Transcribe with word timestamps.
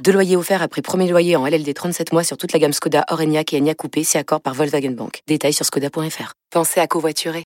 Deux 0.00 0.12
loyers 0.12 0.36
offerts 0.36 0.62
après 0.62 0.82
premier 0.82 1.08
loyer 1.08 1.36
en 1.36 1.46
LLD 1.46 1.72
37 1.74 2.12
mois 2.12 2.24
sur 2.24 2.36
toute 2.36 2.52
la 2.52 2.58
gamme 2.58 2.72
Skoda, 2.72 3.04
Orenia 3.10 3.42
et 3.50 3.58
Enya 3.58 3.74
Coupé, 3.74 4.02
si 4.02 4.18
accord 4.18 4.40
par 4.40 4.54
Volkswagen 4.54 4.90
Bank. 4.92 5.20
Détails 5.28 5.52
sur 5.52 5.64
skoda.fr. 5.64 6.32
Pensez 6.50 6.80
à 6.80 6.86
covoiturer. 6.86 7.44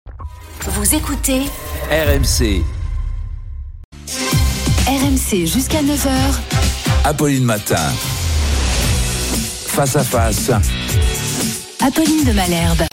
Vous 0.62 0.94
écoutez 0.94 1.42
RMC. 1.90 2.62
RMC 4.86 5.46
jusqu'à 5.46 5.82
9h. 5.82 6.10
Apolline 7.04 7.44
Matin. 7.44 7.92
Face 9.66 9.96
à 9.96 10.04
face. 10.04 10.50
Apolline 11.80 12.24
de 12.24 12.32
Malherbe. 12.32 12.86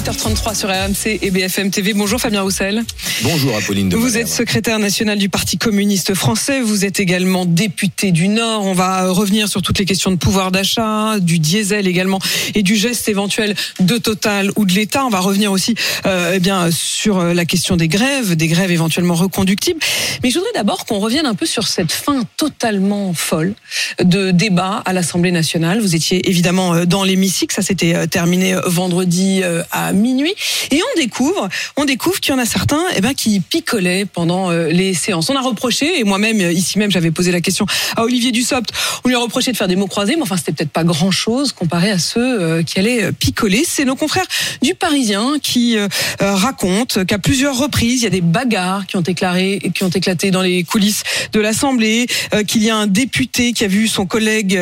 Il 0.00 0.08
est 0.08 0.12
8h33 0.12 0.54
sur 0.54 0.68
RMC 0.68 1.18
et 1.20 1.30
BFM 1.30 1.70
TV. 1.70 1.92
Bonjour 1.94 2.20
Fabien 2.20 2.42
Roussel. 2.42 2.82
Bonjour 3.22 3.56
Apolline 3.56 3.88
de 3.88 3.96
Vous 3.96 4.16
êtes 4.16 4.28
secrétaire 4.28 4.78
national 4.78 5.18
du 5.18 5.28
Parti 5.28 5.58
communiste 5.58 6.14
français. 6.14 6.60
Vous 6.60 6.84
êtes 6.84 7.00
également 7.00 7.44
député 7.44 8.12
du 8.12 8.28
Nord. 8.28 8.64
On 8.64 8.72
va 8.72 9.10
revenir 9.10 9.48
sur 9.48 9.62
toutes 9.62 9.78
les 9.78 9.84
questions 9.84 10.10
de 10.10 10.16
pouvoir 10.16 10.52
d'achat, 10.52 11.18
du 11.18 11.38
diesel 11.38 11.86
également 11.86 12.18
et 12.54 12.62
du 12.62 12.76
geste 12.76 13.08
éventuel 13.08 13.54
de 13.80 13.98
Total 13.98 14.50
ou 14.56 14.64
de 14.64 14.72
l'État. 14.72 15.04
On 15.04 15.10
va 15.10 15.20
revenir 15.20 15.52
aussi 15.52 15.74
euh, 16.06 16.32
eh 16.34 16.40
bien 16.40 16.70
sur 16.70 17.22
la 17.22 17.44
question 17.44 17.76
des 17.76 17.88
grèves, 17.88 18.36
des 18.36 18.48
grèves 18.48 18.70
éventuellement 18.70 19.14
reconductibles. 19.14 19.80
Mais 20.22 20.30
je 20.30 20.38
voudrais 20.38 20.52
d'abord 20.54 20.86
qu'on 20.86 20.98
revienne 20.98 21.26
un 21.26 21.34
peu 21.34 21.46
sur 21.46 21.66
cette 21.66 21.92
fin 21.92 22.24
totalement 22.36 23.12
folle 23.12 23.54
de 24.02 24.30
débat 24.30 24.82
à 24.86 24.92
l'Assemblée 24.92 25.32
nationale. 25.32 25.80
Vous 25.80 25.94
étiez 25.94 26.28
évidemment 26.28 26.74
euh, 26.74 26.84
dans 26.84 27.04
l'hémicycle. 27.04 27.54
Ça 27.54 27.62
s'était 27.62 27.94
euh, 27.94 28.06
terminé 28.06 28.56
vendredi 28.66 29.42
à 29.70 29.89
minuit. 29.92 30.34
Et 30.70 30.80
on 30.82 31.00
découvre, 31.00 31.48
on 31.76 31.84
découvre 31.84 32.20
qu'il 32.20 32.32
y 32.32 32.36
en 32.36 32.38
a 32.38 32.46
certains 32.46 32.82
eh 32.96 33.00
ben, 33.00 33.14
qui 33.14 33.40
picolaient 33.40 34.04
pendant 34.04 34.50
euh, 34.50 34.68
les 34.68 34.94
séances. 34.94 35.30
On 35.30 35.36
a 35.36 35.40
reproché, 35.40 36.00
et 36.00 36.04
moi-même, 36.04 36.40
euh, 36.40 36.52
ici 36.52 36.78
même, 36.78 36.90
j'avais 36.90 37.10
posé 37.10 37.32
la 37.32 37.40
question 37.40 37.66
à 37.96 38.04
Olivier 38.04 38.32
Dussopt, 38.32 38.70
on 39.04 39.08
lui 39.08 39.14
a 39.14 39.18
reproché 39.18 39.52
de 39.52 39.56
faire 39.56 39.68
des 39.68 39.76
mots 39.76 39.86
croisés, 39.86 40.16
mais 40.16 40.22
enfin, 40.22 40.36
c'était 40.36 40.52
peut-être 40.52 40.70
pas 40.70 40.84
grand-chose 40.84 41.52
comparé 41.52 41.90
à 41.90 41.98
ceux 41.98 42.40
euh, 42.40 42.62
qui 42.62 42.78
allaient 42.78 43.12
picoler. 43.12 43.64
C'est 43.66 43.84
nos 43.84 43.96
confrères 43.96 44.26
du 44.62 44.74
Parisien 44.74 45.38
qui 45.42 45.76
racontent 46.18 47.04
qu'à 47.04 47.18
plusieurs 47.18 47.58
reprises, 47.58 48.00
il 48.00 48.04
y 48.04 48.06
a 48.06 48.10
des 48.10 48.20
bagarres 48.20 48.86
qui 48.86 48.96
ont, 48.96 49.02
éclaté 49.90 50.30
dans 50.30 50.42
les 50.42 50.64
coulisses 50.64 51.02
de 51.32 51.40
l'Assemblée, 51.40 52.06
qu'il 52.46 52.62
y 52.62 52.70
a 52.70 52.76
un 52.76 52.86
député 52.86 53.52
qui 53.52 53.64
a 53.64 53.68
vu 53.68 53.88
son 53.88 54.06
collègue 54.06 54.60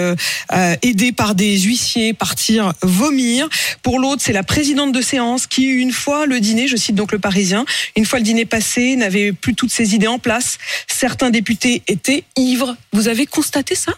aidé 0.83 1.13
par 1.13 1.35
des 1.35 1.59
huissiers 1.59 2.13
partir 2.13 2.73
vomir. 2.83 3.49
Pour 3.83 3.99
l'autre, 3.99 4.23
c'est 4.25 4.33
la 4.33 4.43
présidente 4.43 4.93
de 4.93 5.01
séance 5.01 5.18
qui, 5.49 5.67
une 5.67 5.93
fois 5.93 6.27
le 6.27 6.41
dîner, 6.41 6.69
je 6.69 6.77
cite 6.77 6.95
donc 6.95 7.13
le 7.13 7.19
Parisien, 7.19 7.65
une 7.97 8.05
fois 8.05 8.19
le 8.19 8.25
dîner 8.25 8.45
passé, 8.45 8.97
n'avait 8.97 9.33
plus 9.33 9.55
toutes 9.55 9.73
ses 9.73 9.95
idées 9.95 10.07
en 10.07 10.19
place. 10.19 10.59
Certains 10.87 11.31
députés 11.31 11.83
étaient 11.87 12.25
ivres. 12.37 12.77
Vous 12.93 13.09
avez 13.09 13.27
constaté 13.27 13.75
ça? 13.75 13.93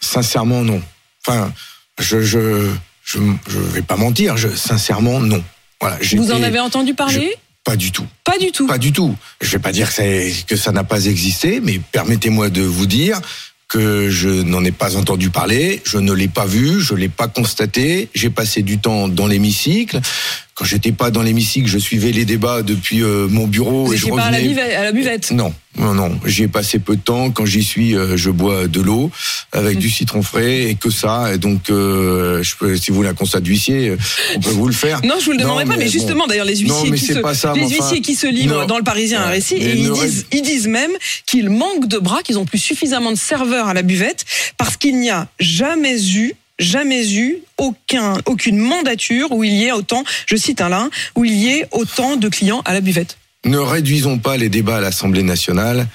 Sincèrement, 0.00 0.62
non. 0.62 0.82
Enfin, 1.26 1.52
je 1.98 2.20
je 2.20 2.70
je, 3.04 3.18
je 3.48 3.58
vais 3.58 3.82
pas 3.82 3.96
mentir. 3.96 4.36
Je, 4.36 4.48
sincèrement, 4.48 5.20
non. 5.20 5.42
Voilà. 5.80 5.98
Vous 6.14 6.32
en 6.32 6.42
avez 6.42 6.60
entendu 6.60 6.94
parler? 6.94 7.34
Pas 7.64 7.76
du 7.76 7.92
tout. 7.92 8.06
Pas 8.24 8.38
du 8.38 8.50
tout. 8.50 8.66
Pas 8.66 8.78
du 8.78 8.92
tout. 8.92 9.14
Je 9.40 9.50
vais 9.50 9.58
pas 9.58 9.72
dire 9.72 9.90
que 9.94 10.56
ça 10.56 10.72
n'a 10.72 10.84
pas 10.84 11.04
existé, 11.04 11.60
mais 11.60 11.80
permettez-moi 11.92 12.48
de 12.48 12.62
vous 12.62 12.86
dire 12.86 13.20
que 13.68 14.08
je 14.08 14.28
n'en 14.30 14.64
ai 14.64 14.72
pas 14.72 14.96
entendu 14.96 15.28
parler, 15.28 15.82
je 15.84 15.98
ne 15.98 16.12
l'ai 16.12 16.28
pas 16.28 16.46
vu, 16.46 16.80
je 16.80 16.94
l'ai 16.94 17.10
pas 17.10 17.28
constaté. 17.28 18.08
J'ai 18.14 18.30
passé 18.30 18.62
du 18.62 18.78
temps 18.78 19.08
dans 19.08 19.26
l'hémicycle. 19.26 20.00
Quand 20.54 20.64
j'étais 20.64 20.92
pas 20.92 21.10
dans 21.10 21.22
l'hémicycle, 21.22 21.68
je 21.68 21.78
suivais 21.78 22.10
les 22.10 22.24
débats 22.24 22.62
depuis 22.62 23.02
euh, 23.02 23.28
mon 23.28 23.46
bureau 23.46 23.84
Vous 23.84 23.92
et 23.92 23.96
je 23.98 24.08
pas 24.08 24.24
revenais. 24.24 24.42
buvette, 24.42 24.74
à 24.74 24.84
la 24.84 24.92
buvette 24.92 25.30
Non, 25.32 25.52
non, 25.78 25.94
non. 25.94 26.20
J'y 26.24 26.44
ai 26.44 26.48
passé 26.48 26.78
peu 26.78 26.96
de 26.96 27.00
temps. 27.00 27.30
Quand 27.30 27.46
j'y 27.46 27.62
suis, 27.62 27.96
euh, 27.96 28.16
je 28.16 28.30
bois 28.30 28.66
de 28.68 28.80
l'eau 28.80 29.10
avec 29.52 29.76
Mmh. 29.76 29.80
du 29.80 29.90
citron 29.90 30.22
frais 30.22 30.62
et 30.70 30.74
que 30.74 30.90
ça. 30.90 31.32
Et 31.34 31.38
donc, 31.38 31.70
euh, 31.70 32.42
je 32.42 32.56
peux, 32.56 32.76
si 32.76 32.90
vous 32.90 32.96
voulez 32.96 33.08
un 33.08 33.14
constat 33.14 33.40
d'huissier, 33.40 33.90
euh, 33.90 33.96
on 34.36 34.40
peut 34.40 34.50
vous 34.50 34.66
le 34.66 34.72
faire. 34.74 35.00
Non, 35.04 35.14
je 35.20 35.24
vous 35.26 35.32
le 35.32 35.38
demanderai 35.38 35.64
Non, 35.64 35.70
pas, 35.70 35.76
mais, 35.76 35.84
mais 35.84 35.90
justement, 35.90 36.24
bon. 36.24 36.26
d'ailleurs, 36.28 36.46
les 36.46 36.62
Non, 36.64 36.82
huissiers, 36.84 36.90
mais 36.90 36.98
qui, 36.98 37.06
se, 37.06 37.18
pas 37.20 37.34
ça, 37.34 37.52
les 37.54 37.64
enfin, 37.64 37.74
huissiers 37.74 38.00
qui 38.00 38.14
se 38.14 38.26
livrent 38.26 38.60
non. 38.60 38.66
dans 38.66 38.78
le 38.78 38.84
Parisien 38.84 39.22
un 39.22 39.28
récit, 39.28 39.56
mais 39.58 39.64
et 39.66 39.76
ils 39.78 39.90
disent, 39.92 40.26
ils 40.32 40.42
disent 40.42 40.66
même 40.68 40.92
qu'ils 41.26 41.50
manquent 41.50 41.88
de 41.88 41.98
bras, 41.98 42.22
qu'ils 42.22 42.38
ont 42.38 42.44
plus 42.46 42.58
suffisamment 42.58 43.10
de 43.12 43.16
serveurs 43.18 43.68
à 43.68 43.74
la 43.74 43.82
buvette, 43.82 44.24
parce 44.56 44.76
qu'il 44.76 44.98
n'y 44.98 45.10
a 45.10 45.28
jamais 45.38 45.96
eu 46.14 46.34
jamais 46.58 47.14
eu 47.14 47.38
aucun, 47.56 48.14
aucune 48.26 48.58
mandature 48.58 49.30
où 49.30 49.44
il 49.44 49.52
y 49.52 49.66
ait 49.66 49.72
autant, 49.72 50.02
je 50.26 50.34
cite 50.34 50.60
un 50.60 50.68
là, 50.68 50.88
où 51.14 51.24
il 51.24 51.34
y 51.34 51.50
ait 51.50 51.68
autant 51.70 52.16
de 52.16 52.28
clients 52.28 52.62
à 52.64 52.72
la 52.72 52.80
buvette. 52.80 53.16
Ne 53.48 53.56
réduisons 53.56 54.18
pas 54.18 54.36
les 54.36 54.50
débats 54.50 54.76
à 54.76 54.80
l'Assemblée 54.82 55.22
nationale 55.22 55.88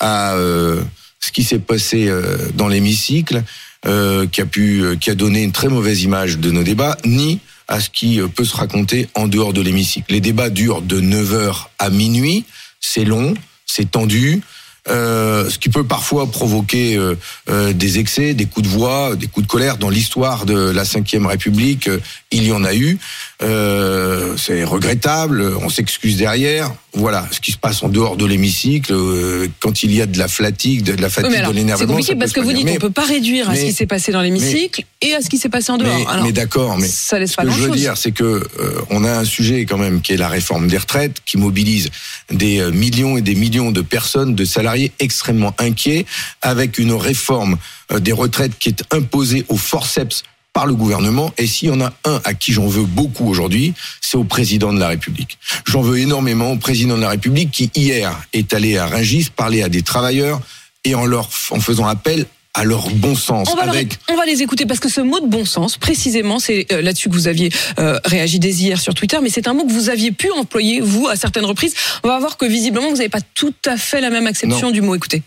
à 0.00 0.34
euh, 0.34 0.82
ce 1.20 1.30
qui 1.30 1.44
s'est 1.44 1.60
passé 1.60 2.08
euh, 2.08 2.36
dans 2.54 2.66
l'hémicycle, 2.66 3.44
euh, 3.86 4.26
qui 4.26 4.40
a 4.40 5.14
donné 5.14 5.44
une 5.44 5.52
très 5.52 5.68
mauvaise 5.68 6.02
image 6.02 6.38
de 6.38 6.50
nos 6.50 6.64
débats, 6.64 6.98
ni 7.04 7.38
à 7.68 7.78
ce 7.78 7.90
qui 7.90 8.20
peut 8.34 8.44
se 8.44 8.56
raconter 8.56 9.08
en 9.14 9.28
dehors 9.28 9.52
de 9.52 9.60
l'hémicycle. 9.60 10.12
Les 10.12 10.20
débats 10.20 10.50
durent 10.50 10.82
de 10.82 11.00
9h 11.00 11.66
à 11.78 11.90
minuit, 11.90 12.44
c'est 12.80 13.04
long, 13.04 13.34
c'est 13.66 13.88
tendu. 13.92 14.42
Ce 14.88 15.58
qui 15.58 15.68
peut 15.68 15.84
parfois 15.84 16.30
provoquer 16.30 16.96
des 17.48 17.98
excès, 17.98 18.34
des 18.34 18.46
coups 18.46 18.68
de 18.68 18.72
voix, 18.72 19.16
des 19.16 19.26
coups 19.26 19.44
de 19.44 19.50
colère. 19.50 19.78
Dans 19.78 19.90
l'histoire 19.90 20.46
de 20.46 20.70
la 20.70 20.84
Ve 20.84 21.26
République, 21.26 21.90
il 22.30 22.44
y 22.44 22.52
en 22.52 22.62
a 22.62 22.72
eu. 22.72 22.98
C'est 23.40 24.62
regrettable. 24.62 25.56
On 25.60 25.68
s'excuse 25.68 26.16
derrière. 26.16 26.72
Voilà, 26.96 27.28
ce 27.30 27.40
qui 27.40 27.52
se 27.52 27.58
passe 27.58 27.82
en 27.82 27.88
dehors 27.90 28.16
de 28.16 28.24
l'hémicycle, 28.24 28.90
euh, 28.94 29.48
quand 29.60 29.82
il 29.82 29.94
y 29.94 30.00
a 30.00 30.06
de 30.06 30.18
la 30.18 30.28
fatigue, 30.28 30.82
de 30.82 30.92
la 30.92 31.08
Oui, 31.08 31.12
fatigue, 31.12 31.34
alors, 31.36 31.52
de 31.52 31.58
c'est 31.76 31.86
compliqué 31.86 32.14
parce 32.16 32.32
que 32.32 32.40
vous 32.40 32.54
dites 32.54 32.64
Mais- 32.64 32.76
on 32.76 32.80
peut 32.80 32.90
pas 32.90 33.04
réduire 33.04 33.50
à 33.50 33.54
ce 33.54 33.66
qui 33.66 33.72
s'est 33.72 33.86
passé 33.86 34.12
dans 34.12 34.22
l'hémicycle 34.22 34.82
et 35.02 35.14
à 35.14 35.20
ce 35.20 35.28
qui 35.28 35.36
s'est 35.36 35.50
passé 35.50 35.70
en 35.70 35.76
dehors. 35.76 35.94
mais, 35.94 36.06
Alors, 36.06 36.24
mais 36.24 36.32
d'accord, 36.32 36.78
mais 36.78 36.88
ça 36.88 37.18
laisse 37.18 37.32
ce 37.32 37.36
pas 37.36 37.44
que 37.44 37.50
je 37.50 37.60
veux 37.60 37.70
dire, 37.76 37.98
c'est 37.98 38.12
que 38.12 38.24
euh, 38.24 38.80
on 38.88 39.04
a 39.04 39.12
un 39.12 39.24
sujet 39.26 39.66
quand 39.66 39.76
même 39.76 40.00
qui 40.00 40.12
est 40.14 40.16
la 40.16 40.28
réforme 40.28 40.68
des 40.68 40.78
retraites, 40.78 41.18
qui 41.26 41.36
mobilise 41.36 41.90
des 42.32 42.60
euh, 42.60 42.70
millions 42.70 43.18
et 43.18 43.20
des 43.22 43.34
millions 43.34 43.72
de 43.72 43.82
personnes, 43.82 44.34
de 44.34 44.44
salariés 44.46 44.90
extrêmement 44.98 45.54
inquiets, 45.58 46.06
avec 46.40 46.78
une 46.78 46.92
réforme 46.94 47.58
euh, 47.92 47.98
des 48.00 48.12
retraites 48.12 48.58
qui 48.58 48.70
est 48.70 48.82
imposée 48.90 49.44
au 49.48 49.56
forceps 49.58 50.22
par 50.56 50.64
le 50.66 50.74
gouvernement. 50.74 51.30
Et 51.36 51.46
s'il 51.46 51.68
y 51.68 51.70
en 51.70 51.82
a 51.82 51.92
un 52.06 52.18
à 52.24 52.32
qui 52.32 52.50
j'en 52.54 52.66
veux 52.66 52.84
beaucoup 52.86 53.28
aujourd'hui, 53.28 53.74
c'est 54.00 54.16
au 54.16 54.24
président 54.24 54.72
de 54.72 54.80
la 54.80 54.88
République. 54.88 55.36
J'en 55.66 55.82
veux 55.82 55.98
énormément 55.98 56.52
au 56.52 56.56
président 56.56 56.96
de 56.96 57.02
la 57.02 57.10
République 57.10 57.50
qui 57.50 57.70
hier 57.74 58.10
est 58.32 58.54
allé 58.54 58.78
à 58.78 58.86
Rungis 58.86 59.28
parler 59.36 59.62
à 59.62 59.68
des 59.68 59.82
travailleurs 59.82 60.40
et 60.84 60.94
en 60.94 61.04
leur 61.04 61.28
en 61.50 61.60
faisant 61.60 61.86
appel 61.86 62.24
à 62.54 62.64
leur 62.64 62.88
bon 62.88 63.14
sens. 63.14 63.50
On 63.52 63.54
va, 63.54 63.66
leur- 63.66 63.74
avec 63.74 63.98
on 64.08 64.16
va 64.16 64.24
les 64.24 64.40
écouter 64.40 64.64
parce 64.64 64.80
que 64.80 64.88
ce 64.88 65.02
mot 65.02 65.20
de 65.20 65.26
bon 65.26 65.44
sens, 65.44 65.76
précisément, 65.76 66.38
c'est 66.38 66.64
euh, 66.72 66.80
là-dessus 66.80 67.10
que 67.10 67.14
vous 67.14 67.28
aviez 67.28 67.50
euh, 67.78 68.00
réagi 68.06 68.38
dès 68.38 68.48
hier 68.48 68.80
sur 68.80 68.94
Twitter, 68.94 69.18
mais 69.22 69.28
c'est 69.28 69.48
un 69.48 69.52
mot 69.52 69.66
que 69.66 69.72
vous 69.72 69.90
aviez 69.90 70.10
pu 70.10 70.30
employer, 70.30 70.80
vous, 70.80 71.06
à 71.06 71.16
certaines 71.16 71.44
reprises. 71.44 71.74
On 72.02 72.08
va 72.08 72.18
voir 72.18 72.38
que 72.38 72.46
visiblement, 72.46 72.88
vous 72.88 72.96
n'avez 72.96 73.10
pas 73.10 73.20
tout 73.34 73.52
à 73.66 73.76
fait 73.76 74.00
la 74.00 74.08
même 74.08 74.26
acception 74.26 74.68
Non. 74.68 74.72
du 74.72 74.80
mot. 74.80 74.94
Écoutez. 74.94 75.22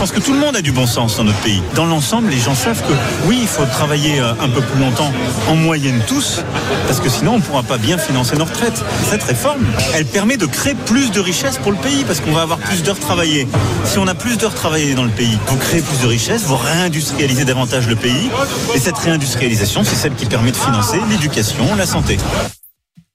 Je 0.00 0.06
pense 0.06 0.18
que 0.18 0.24
tout 0.24 0.32
le 0.32 0.38
monde 0.38 0.56
a 0.56 0.62
du 0.62 0.72
bon 0.72 0.86
sens 0.86 1.18
dans 1.18 1.24
notre 1.24 1.40
pays. 1.40 1.60
Dans 1.74 1.84
l'ensemble, 1.84 2.30
les 2.30 2.38
gens 2.38 2.54
savent 2.54 2.80
que 2.88 2.94
oui, 3.26 3.40
il 3.42 3.46
faut 3.46 3.66
travailler 3.66 4.18
euh, 4.18 4.32
un 4.40 4.48
peu 4.48 4.62
plus 4.62 4.80
longtemps, 4.80 5.12
en 5.46 5.54
moyenne 5.56 6.02
tous, 6.08 6.40
parce 6.86 7.00
que 7.00 7.10
sinon 7.10 7.34
on 7.34 7.36
ne 7.36 7.42
pourra 7.42 7.62
pas 7.62 7.76
bien 7.76 7.98
financer 7.98 8.34
nos 8.34 8.46
retraites. 8.46 8.82
Cette 9.10 9.22
réforme, 9.22 9.62
elle 9.92 10.06
permet 10.06 10.38
de 10.38 10.46
créer 10.46 10.74
plus 10.74 11.10
de 11.10 11.20
richesses 11.20 11.58
pour 11.58 11.70
le 11.70 11.76
pays, 11.76 12.04
parce 12.04 12.20
qu'on 12.20 12.32
va 12.32 12.40
avoir 12.40 12.58
plus 12.60 12.82
d'heures 12.82 12.98
travaillées. 12.98 13.46
Si 13.84 13.98
on 13.98 14.06
a 14.08 14.14
plus 14.14 14.38
d'heures 14.38 14.54
travaillées 14.54 14.94
dans 14.94 15.04
le 15.04 15.10
pays, 15.10 15.36
vous 15.48 15.58
créez 15.58 15.82
plus 15.82 16.00
de 16.00 16.06
richesses, 16.06 16.44
vous 16.44 16.56
réindustrialisez 16.56 17.44
davantage 17.44 17.86
le 17.86 17.96
pays, 17.96 18.30
et 18.74 18.78
cette 18.78 18.96
réindustrialisation, 18.96 19.84
c'est 19.84 19.96
celle 19.96 20.14
qui 20.14 20.24
permet 20.24 20.52
de 20.52 20.56
financer 20.56 20.98
l'éducation, 21.10 21.74
la 21.74 21.84
santé. 21.84 22.16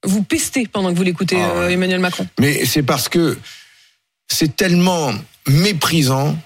Vous 0.04 0.22
pestez 0.22 0.68
pendant 0.68 0.92
que 0.92 0.96
vous 0.96 1.02
l'écoutez, 1.02 1.38
Ah 1.42 1.52
ouais. 1.52 1.60
euh, 1.62 1.68
Emmanuel 1.70 1.98
Macron. 1.98 2.28
Mais 2.38 2.64
c'est 2.64 2.84
parce 2.84 3.08
que 3.08 3.36
c'est 4.28 4.54
tellement 4.54 5.10
méprisant 5.48 6.36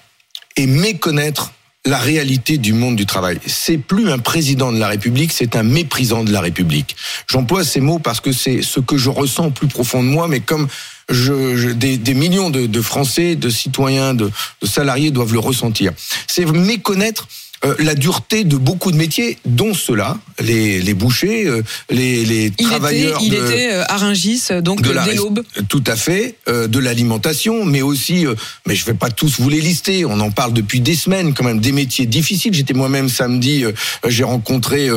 et 0.61 0.67
méconnaître 0.67 1.53
la 1.85 1.97
réalité 1.97 2.59
du 2.59 2.73
monde 2.73 2.95
du 2.95 3.07
travail. 3.07 3.39
C'est 3.47 3.79
plus 3.79 4.11
un 4.11 4.19
président 4.19 4.71
de 4.71 4.77
la 4.77 4.87
République, 4.87 5.31
c'est 5.31 5.55
un 5.55 5.63
méprisant 5.63 6.23
de 6.23 6.31
la 6.31 6.39
République. 6.39 6.95
J'emploie 7.27 7.63
ces 7.63 7.81
mots 7.81 7.97
parce 7.97 8.19
que 8.21 8.31
c'est 8.31 8.61
ce 8.61 8.79
que 8.79 8.95
je 8.95 9.09
ressens 9.09 9.47
au 9.47 9.49
plus 9.49 9.67
profond 9.67 10.03
de 10.03 10.07
moi, 10.07 10.27
mais 10.27 10.39
comme 10.39 10.67
des, 11.09 12.13
millions 12.13 12.51
de, 12.51 12.81
Français, 12.81 13.35
de 13.35 13.49
citoyens, 13.49 14.13
de 14.13 14.29
salariés 14.61 15.09
doivent 15.09 15.33
le 15.33 15.39
ressentir. 15.39 15.93
C'est 16.27 16.45
méconnaître 16.45 17.27
euh, 17.65 17.75
la 17.79 17.95
dureté 17.95 18.43
de 18.43 18.57
beaucoup 18.57 18.91
de 18.91 18.97
métiers, 18.97 19.37
dont 19.45 19.73
ceux-là, 19.73 20.17
les, 20.39 20.81
les 20.81 20.93
bouchers, 20.93 21.45
euh, 21.45 21.61
les, 21.89 22.25
les 22.25 22.45
Il 22.45 22.45
était, 22.47 22.63
travailleurs 22.63 23.19
il 23.21 23.29
de, 23.31 23.35
était 23.35 23.71
euh, 23.73 23.83
à 23.87 23.97
Rungis, 23.97 24.43
donc 24.61 24.81
de 24.81 24.91
la 24.91 25.05
l'aube. 25.13 25.43
Tout 25.69 25.83
à 25.87 25.95
fait, 25.95 26.35
euh, 26.47 26.67
de 26.67 26.79
l'alimentation, 26.79 27.63
mais 27.65 27.81
aussi, 27.81 28.25
mais 28.67 28.75
je 28.75 28.85
vais 28.85 28.93
pas 28.93 29.09
tous 29.09 29.39
vous 29.39 29.49
les 29.49 29.61
lister. 29.61 30.05
On 30.05 30.19
en 30.19 30.31
parle 30.31 30.53
depuis 30.53 30.79
des 30.79 30.95
semaines, 30.95 31.33
quand 31.33 31.43
même, 31.43 31.59
des 31.59 31.71
métiers 31.71 32.05
difficiles. 32.05 32.53
J'étais 32.53 32.73
moi-même 32.73 33.09
samedi, 33.09 33.63
j'ai 34.07 34.23
rencontré 34.23 34.89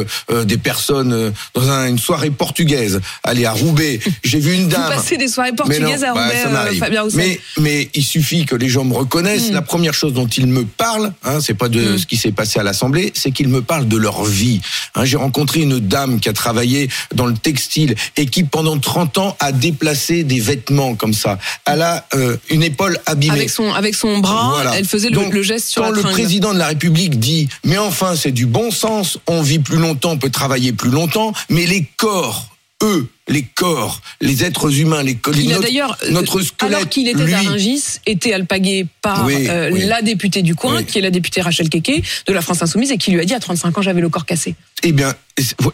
des 0.44 0.56
personnes 0.58 1.32
dans 1.54 1.68
un- 1.70 1.88
une 1.88 1.98
soirée 1.98 2.30
portugaise, 2.30 3.00
allez 3.22 3.44
à 3.44 3.52
Roubaix. 3.52 4.00
J'ai 4.22 4.38
vu 4.38 4.54
une 4.54 4.64
Vous 4.64 4.68
dame. 4.70 4.88
passez 4.94 5.16
des 5.16 5.28
soirées 5.28 5.50
non, 5.50 5.56
portugaises 5.56 6.04
à 6.04 6.14
bah, 6.14 6.26
Roubaix. 6.28 6.76
Fabien 6.78 7.04
mais, 7.14 7.40
mais 7.60 7.90
il 7.94 8.04
suffit 8.04 8.44
que 8.46 8.54
les 8.56 8.68
gens 8.68 8.84
me 8.84 8.94
reconnaissent. 8.94 9.50
Mm. 9.50 9.54
La 9.54 9.62
première 9.62 9.94
chose 9.94 10.12
dont 10.14 10.26
ils 10.26 10.46
me 10.46 10.64
parlent, 10.64 11.12
hein, 11.24 11.40
c'est 11.40 11.54
pas 11.54 11.68
de 11.68 11.80
Mm. 11.80 11.98
ce 11.98 12.06
qui 12.06 12.16
s'est 12.16 12.32
passé 12.32 12.53
à 12.58 12.62
l'Assemblée, 12.62 13.12
c'est 13.14 13.30
qu'ils 13.30 13.48
me 13.48 13.62
parlent 13.62 13.88
de 13.88 13.96
leur 13.96 14.24
vie. 14.24 14.60
Hein, 14.94 15.04
J'ai 15.04 15.16
rencontré 15.16 15.60
une 15.60 15.78
dame 15.80 16.20
qui 16.20 16.28
a 16.28 16.32
travaillé 16.32 16.88
dans 17.14 17.26
le 17.26 17.34
textile 17.34 17.94
et 18.16 18.26
qui 18.26 18.44
pendant 18.44 18.78
30 18.78 19.18
ans 19.18 19.36
a 19.40 19.52
déplacé 19.52 20.24
des 20.24 20.40
vêtements 20.40 20.94
comme 20.94 21.14
ça. 21.14 21.38
Elle 21.66 21.82
a 21.82 22.06
euh, 22.14 22.36
une 22.50 22.62
épaule 22.62 22.98
abîmée. 23.06 23.34
Avec 23.34 23.50
son, 23.50 23.72
avec 23.72 23.94
son 23.94 24.18
bras, 24.18 24.50
Voilà. 24.54 24.76
elle 24.78 24.86
faisait 24.86 25.08
le, 25.10 25.14
Donc, 25.14 25.32
le 25.32 25.42
geste 25.42 25.68
sur 25.68 25.82
quand 25.82 25.90
la 25.90 25.96
le 25.96 26.02
président 26.02 26.52
de 26.52 26.58
la 26.58 26.68
République 26.68 27.18
dit, 27.18 27.48
mais 27.64 27.78
enfin, 27.78 28.14
c'est 28.16 28.32
du 28.32 28.46
bon 28.46 28.70
sens, 28.70 29.18
on 29.26 29.42
vit 29.42 29.58
plus 29.58 29.78
longtemps, 29.78 30.12
on 30.12 30.18
peut 30.18 30.30
travailler 30.30 30.72
plus 30.72 30.90
longtemps, 30.90 31.32
mais 31.48 31.66
les 31.66 31.86
corps, 31.96 32.48
eux, 32.82 33.08
les 33.28 33.42
corps, 33.42 34.00
les 34.20 34.44
êtres 34.44 34.78
humains, 34.78 35.02
les 35.02 35.14
co- 35.14 35.32
Il 35.32 35.46
a 35.50 35.54
notre, 35.56 35.62
d'ailleurs, 35.62 35.96
euh, 36.04 36.10
notre 36.10 36.40
squelette, 36.42 36.74
alors 36.74 36.88
qu'il 36.88 37.08
était 37.08 37.24
lui, 37.24 37.32
à 37.34 37.40
Rungis, 37.40 37.82
été 38.06 38.34
alpagué 38.34 38.86
par 39.00 39.24
Oui, 39.24 39.46
euh, 39.48 39.70
oui. 39.72 39.84
la 39.86 40.02
députée 40.02 40.42
du 40.42 40.54
coin, 40.54 40.76
Oui. 40.78 40.84
qui 40.84 40.98
est 40.98 41.02
la 41.02 41.10
députée 41.10 41.40
Rachel 41.40 41.68
Keke 41.70 42.02
de 42.26 42.32
la 42.32 42.42
France 42.42 42.62
Insoumise, 42.62 42.90
et 42.92 42.98
qui 42.98 43.10
lui 43.12 43.20
a 43.20 43.24
dit 43.24 43.34
à 43.34 43.40
35 43.40 43.78
ans 43.78 43.82
j'avais 43.82 44.00
le 44.02 44.08
corps 44.10 44.26
cassé. 44.26 44.54
Eh 44.86 44.92
bien, 44.92 45.14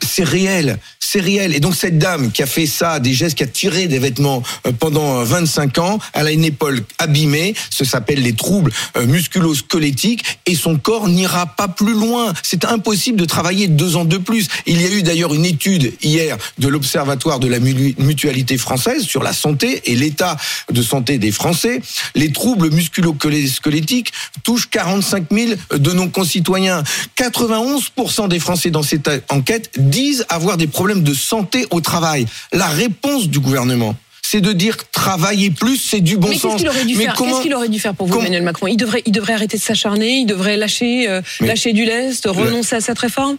c'est 0.07 0.23
réel, 0.23 0.79
c'est 1.01 1.21
réel. 1.21 1.53
Et 1.53 1.59
donc 1.59 1.75
cette 1.75 1.99
dame 1.99 2.31
qui 2.31 2.43
a 2.45 2.47
fait 2.47 2.67
ça, 2.67 3.01
des 3.01 3.13
gestes, 3.13 3.37
qui 3.37 3.43
a 3.43 3.47
tiré 3.49 3.89
des 3.89 3.99
vêtements 3.99 4.45
euh, 4.69 4.73
pendant 4.73 5.19
euh, 5.19 5.25
25 5.25 5.79
ans, 5.79 5.99
elle 6.13 6.29
a 6.29 6.31
une 6.31 6.45
épaule 6.45 6.83
abîmée, 6.99 7.55
ça 7.71 7.85
s'appelle 7.85 8.23
les 8.23 8.35
troubles 8.35 8.71
musculo-squelettiques, 9.05 10.25
et 10.47 10.55
son 10.55 10.77
corps 10.79 11.09
n'ira 11.09 11.47
pas 11.47 11.67
plus 11.69 11.95
loin. 11.95 12.33
C'est 12.43 12.65
impossible 12.65 13.19
de 13.19 13.25
travailler 13.25 13.67
deux 13.69 13.97
ans 13.97 14.05
de 14.05 14.19
plus. 14.19 14.47
Il 14.67 14.81
y 14.81 14.85
a 14.87 14.91
eu 14.91 15.03
d'ailleurs 15.03 15.35
une 15.35 15.45
étude 15.45 15.93
hier 16.03 16.37
de 16.59 16.69
l'Observatoire 16.69 17.40
de 17.41 17.49
la 17.49 17.59
mu- 17.59 17.95
mutualité 17.99 18.57
française 18.59 19.03
sur 19.03 19.23
la 19.23 19.33
santé 19.33 19.83
et 19.87 19.97
l'état 19.97 20.37
de 20.71 20.83
santé 20.83 21.19
des 21.19 21.33
Français. 21.33 21.81
Les 22.15 22.31
troubles 22.31 22.71
musculo-squelettiques 22.71 24.13
touchent 24.45 24.69
45 24.71 25.25
000 25.33 25.53
de 25.77 25.93
nos 25.93 26.09
concitoyens. 26.09 26.85
91% 27.17 28.29
des 28.29 28.39
Français 28.39 28.71
dans 28.71 28.83
cette 28.83 29.11
enquête 29.31 29.71
disent 29.79 30.25
avoir 30.29 30.57
des 30.57 30.67
problèmes 30.67 31.03
de 31.03 31.15
santé 31.15 31.67
au 31.71 31.81
travail. 31.81 32.27
La 32.53 32.67
réponse 32.69 33.29
du 33.29 33.41
gouvernement, 33.41 33.97
c'est 34.23 34.41
de 34.41 34.53
dire 34.53 34.77
travailler 34.93 35.51
plus, 35.51 35.77
c'est 35.77 36.01
du 36.01 36.17
bon 36.17 36.29
Mais 36.29 36.35
qu'est-ce 36.35 36.43
sens. 36.49 36.57
qu'il 36.61 36.69
aurait 36.69 36.85
dû 36.85 36.95
Mais 36.97 37.05
faire 37.05 37.15
comment- 37.15 37.31
Qu'est-ce 37.33 37.43
qu'il 37.43 37.55
aurait 37.55 37.69
dû 37.69 37.81
faire 37.81 37.95
pour 37.95 38.07
vous, 38.07 38.19
Emmanuel 38.21 38.43
Macron? 38.43 38.67
Il 38.69 38.77
devrait, 38.77 39.03
il 39.07 39.13
devrait 39.13 39.33
arrêter 39.33 39.57
de 39.57 39.63
s'acharner, 39.63 40.19
il 40.21 40.27
devrait 40.27 40.57
lâcher, 40.57 41.09
euh, 41.09 41.21
lâcher 41.41 41.73
du 41.73 41.85
lest, 41.85 42.27
renoncer 42.27 42.77
à 42.77 42.81
cette 42.81 42.99
réforme? 42.99 43.37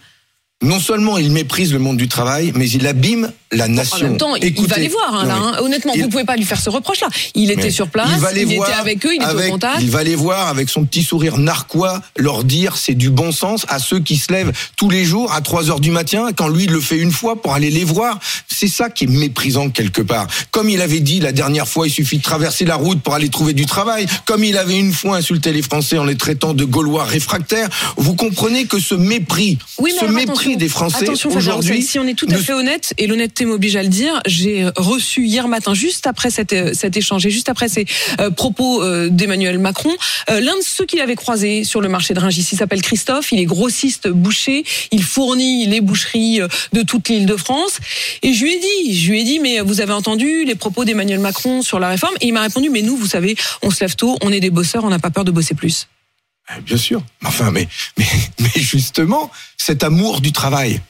Non 0.63 0.79
seulement 0.79 1.17
il 1.17 1.31
méprise 1.31 1.73
le 1.73 1.79
monde 1.79 1.97
du 1.97 2.07
travail, 2.07 2.51
mais 2.55 2.69
il 2.69 2.85
abîme 2.85 3.31
la 3.51 3.65
En 3.65 3.69
nation. 3.69 3.97
même 4.07 4.17
temps, 4.17 4.35
il- 4.35 4.67
va 4.67 4.77
les 4.77 4.87
voir, 4.87 5.13
hein, 5.13 5.25
là, 5.25 5.35
hein. 5.35 5.57
Honnêtement, 5.61 5.93
il- 5.93 6.03
vous 6.03 6.09
pouvez 6.09 6.23
pas 6.23 6.35
lui 6.37 6.45
faire 6.45 6.61
ce 6.61 6.69
reproche-là. 6.69 7.07
Il 7.35 7.51
était 7.51 7.69
sur 7.71 7.89
place, 7.89 8.09
il, 8.13 8.19
va 8.19 8.31
les 8.31 8.45
voir 8.45 8.69
était 8.69 8.77
avec 8.79 9.05
eux, 9.05 9.11
il 9.13 9.15
était 9.15 9.25
avec- 9.25 9.49
au 9.49 9.51
contact. 9.53 9.77
Il 9.81 9.89
va 9.91 10.03
les 10.03 10.15
voir 10.15 10.47
avec 10.47 10.69
son 10.69 10.85
petit 10.85 11.03
sourire 11.03 11.37
narquois, 11.37 12.01
leur 12.17 12.43
dire 12.43 12.77
c'est 12.77 12.93
du 12.93 13.09
bon 13.09 13.31
sens 13.31 13.65
à 13.67 13.79
ceux 13.79 13.99
qui 13.99 14.17
se 14.17 14.31
lèvent 14.31 14.51
tous 14.77 14.89
les 14.89 15.03
jours 15.03 15.33
à 15.33 15.41
3 15.41 15.69
heures 15.69 15.79
du 15.81 15.91
matin, 15.91 16.29
quand 16.35 16.47
lui 16.47 16.63
il 16.65 16.71
le 16.71 16.79
fait 16.79 16.97
une 16.97 17.11
fois 17.11 17.41
pour 17.41 17.53
aller 17.53 17.69
les 17.69 17.83
voir. 17.83 18.19
C'est 18.47 18.67
ça 18.67 18.89
qui 18.89 19.03
est 19.05 19.07
méprisant 19.07 19.69
quelque 19.69 20.01
part. 20.01 20.27
Comme 20.51 20.69
il 20.69 20.81
avait 20.81 20.99
dit 20.99 21.19
la 21.19 21.31
dernière 21.31 21.67
fois, 21.67 21.87
il 21.87 21.91
suffit 21.91 22.17
de 22.17 22.23
traverser 22.23 22.65
la 22.65 22.75
route 22.75 23.01
pour 23.01 23.13
aller 23.15 23.29
trouver 23.29 23.53
du 23.53 23.65
travail. 23.65 24.05
Comme 24.25 24.43
il 24.43 24.57
avait 24.57 24.77
une 24.79 24.93
fois 24.93 25.17
insulté 25.17 25.51
les 25.51 25.61
Français 25.61 25.97
en 25.97 26.05
les 26.05 26.15
traitant 26.15 26.53
de 26.53 26.63
Gaulois 26.63 27.03
réfractaires. 27.03 27.69
Vous 27.97 28.15
comprenez 28.15 28.65
que 28.65 28.79
ce 28.79 28.95
mépris, 28.95 29.57
Oui, 29.79 29.91
mais 29.93 29.99
ce 29.99 30.05
alors, 30.05 30.15
mépris 30.15 30.57
des 30.57 30.69
Français 30.69 31.09
aujourd'hui. 31.25 31.81
Si 31.81 31.99
on 31.99 32.07
est 32.07 32.13
tout 32.13 32.27
à 32.29 32.37
fait 32.37 32.53
honnête, 32.53 32.93
et 32.97 33.07
l'honnêteté 33.07 33.40
m'oblige 33.45 33.75
à 33.75 33.83
le 33.83 33.89
dire, 33.89 34.21
j'ai 34.25 34.63
euh, 34.63 34.71
reçu 34.75 35.25
hier 35.25 35.47
matin, 35.47 35.73
juste 35.73 36.07
après 36.07 36.29
cet, 36.29 36.53
euh, 36.53 36.73
cet 36.73 36.97
échange 36.97 37.25
et 37.25 37.29
juste 37.29 37.49
après 37.49 37.69
ces 37.69 37.85
euh, 38.19 38.29
propos 38.29 38.83
d'Emmanuel 39.09 39.59
Macron, 39.59 39.91
l'un 40.27 40.57
de 40.57 40.63
ceux 40.63 40.85
qu'il 40.85 40.99
avait 41.01 41.15
croisé 41.15 41.63
sur 41.63 41.81
le 41.81 41.89
marché 41.89 42.13
de 42.13 42.19
Rungis. 42.19 42.47
Il 42.51 42.57
s'appelle 42.57 42.81
Christophe, 42.81 43.31
il 43.31 43.39
est 43.39 43.45
grossiste 43.45 44.07
boucher, 44.07 44.63
il 44.91 45.03
fournit 45.03 45.65
les 45.67 45.81
boucheries 45.81 46.39
de 46.73 46.81
toute 46.81 47.09
l'île 47.09 47.25
de 47.25 47.35
France. 47.35 47.79
Et 48.21 48.33
je 48.33 48.43
lui 48.43 48.53
ai 48.53 48.59
dit, 48.59 48.99
je 48.99 49.11
lui 49.11 49.21
ai 49.21 49.23
dit, 49.23 49.39
mais 49.39 49.59
vous 49.59 49.81
avez 49.81 49.93
entendu 49.93 50.45
les 50.45 50.55
propos 50.55 50.85
d'Emmanuel 50.85 51.19
Macron 51.19 51.61
sur 51.61 51.79
la 51.79 51.89
réforme? 51.89 52.15
Et 52.21 52.27
il 52.27 52.33
m'a 52.33 52.41
répondu, 52.41 52.69
mais 52.69 52.81
nous, 52.81 52.95
vous 52.95 53.07
savez, 53.07 53.35
on 53.61 53.71
se 53.71 53.81
lève 53.81 53.95
tôt, 53.95 54.17
on 54.21 54.31
est 54.31 54.39
des 54.39 54.49
bosseurs, 54.49 54.83
on 54.83 54.89
n'a 54.89 54.99
pas 54.99 55.11
peur 55.11 55.25
de 55.25 55.31
bosser 55.31 55.55
plus. 55.55 55.87
Bien 56.65 56.77
sûr. 56.77 57.03
Enfin, 57.23 57.51
mais 57.51 57.67
justement, 58.55 59.31
cet 59.57 59.83
amour 59.83 60.21
du 60.21 60.31
travail, 60.31 60.81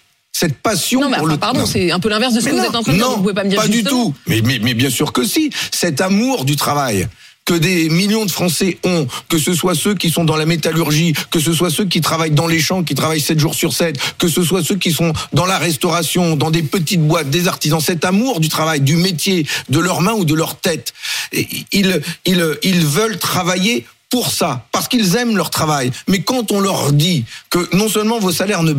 cette 0.41 0.57
passion 0.57 1.01
Non, 1.01 1.09
mais 1.09 1.17
pour 1.17 1.25
enfin, 1.25 1.33
le 1.33 1.39
pardon, 1.39 1.65
c'est 1.65 1.91
un 1.91 1.99
peu 1.99 2.09
l'inverse 2.09 2.33
de 2.33 2.39
ce 2.39 2.45
Mais 2.45 2.51
que 2.51 2.55
vous 2.57 2.61
non, 2.63 2.69
êtes 2.69 2.75
en 2.75 2.81
train 2.83 2.91
de 2.93 2.97
dire. 2.97 3.07
non, 3.07 3.15
Vous 3.17 3.21
pouvez 3.21 3.33
pas 3.33 3.43
me 3.43 3.49
dire 3.49 3.63
du 3.67 3.73
justement. 3.77 4.05
tout. 4.05 4.15
Mais, 4.27 4.41
mais, 4.43 4.59
mais 4.59 4.73
bien 4.73 4.89
sûr 4.89 5.13
que 5.13 5.23
si. 5.23 5.51
Cet 5.71 6.01
amour 6.01 6.45
du 6.45 6.55
travail 6.55 7.07
que 7.45 7.53
des 7.55 7.89
millions 7.89 8.23
de 8.25 8.31
Français 8.31 8.77
ont, 8.83 9.07
que 9.27 9.37
ce 9.39 9.53
soit 9.53 9.73
ceux 9.75 9.95
qui 9.95 10.09
sont 10.11 10.23
dans 10.23 10.35
la 10.35 10.45
métallurgie, 10.45 11.13
que 11.31 11.39
ce 11.39 11.53
soit 11.53 11.69
ceux 11.71 11.85
qui 11.85 11.99
travaillent 11.99 12.31
dans 12.31 12.47
les 12.47 12.59
champs, 12.59 12.83
qui 12.83 12.93
travaillent 12.95 13.19
7 13.19 13.39
jours 13.39 13.55
sur 13.55 13.73
7, 13.73 13.97
que 14.19 14.27
ce 14.27 14.43
soit 14.43 14.63
ceux 14.63 14.75
qui 14.75 14.91
sont 14.91 15.11
dans 15.33 15.45
la 15.47 15.57
restauration, 15.57 16.35
dans 16.35 16.51
des 16.51 16.61
petites 16.61 17.01
boîtes, 17.01 17.29
des 17.31 17.47
artisans, 17.47 17.79
cet 17.81 18.05
amour 18.05 18.39
du 18.41 18.47
travail, 18.49 18.79
du 18.81 18.95
métier, 18.95 19.47
de 19.69 19.79
leurs 19.79 20.01
mains 20.01 20.13
ou 20.13 20.23
de 20.23 20.35
leur 20.35 20.55
tête, 20.55 20.93
ils, 21.33 22.01
ils, 22.25 22.57
ils 22.63 22.85
veulent 22.85 23.17
travailler 23.17 23.85
pour 24.11 24.31
ça, 24.31 24.65
parce 24.71 24.87
qu'ils 24.87 25.15
aiment 25.15 25.37
leur 25.37 25.49
travail. 25.49 25.89
Mais 26.07 26.21
quand 26.21 26.51
on 26.51 26.59
leur 26.59 26.91
dit 26.91 27.25
que 27.49 27.75
non 27.75 27.87
seulement 27.87 28.19
vos 28.19 28.31
salaires 28.31 28.61
ne 28.61 28.73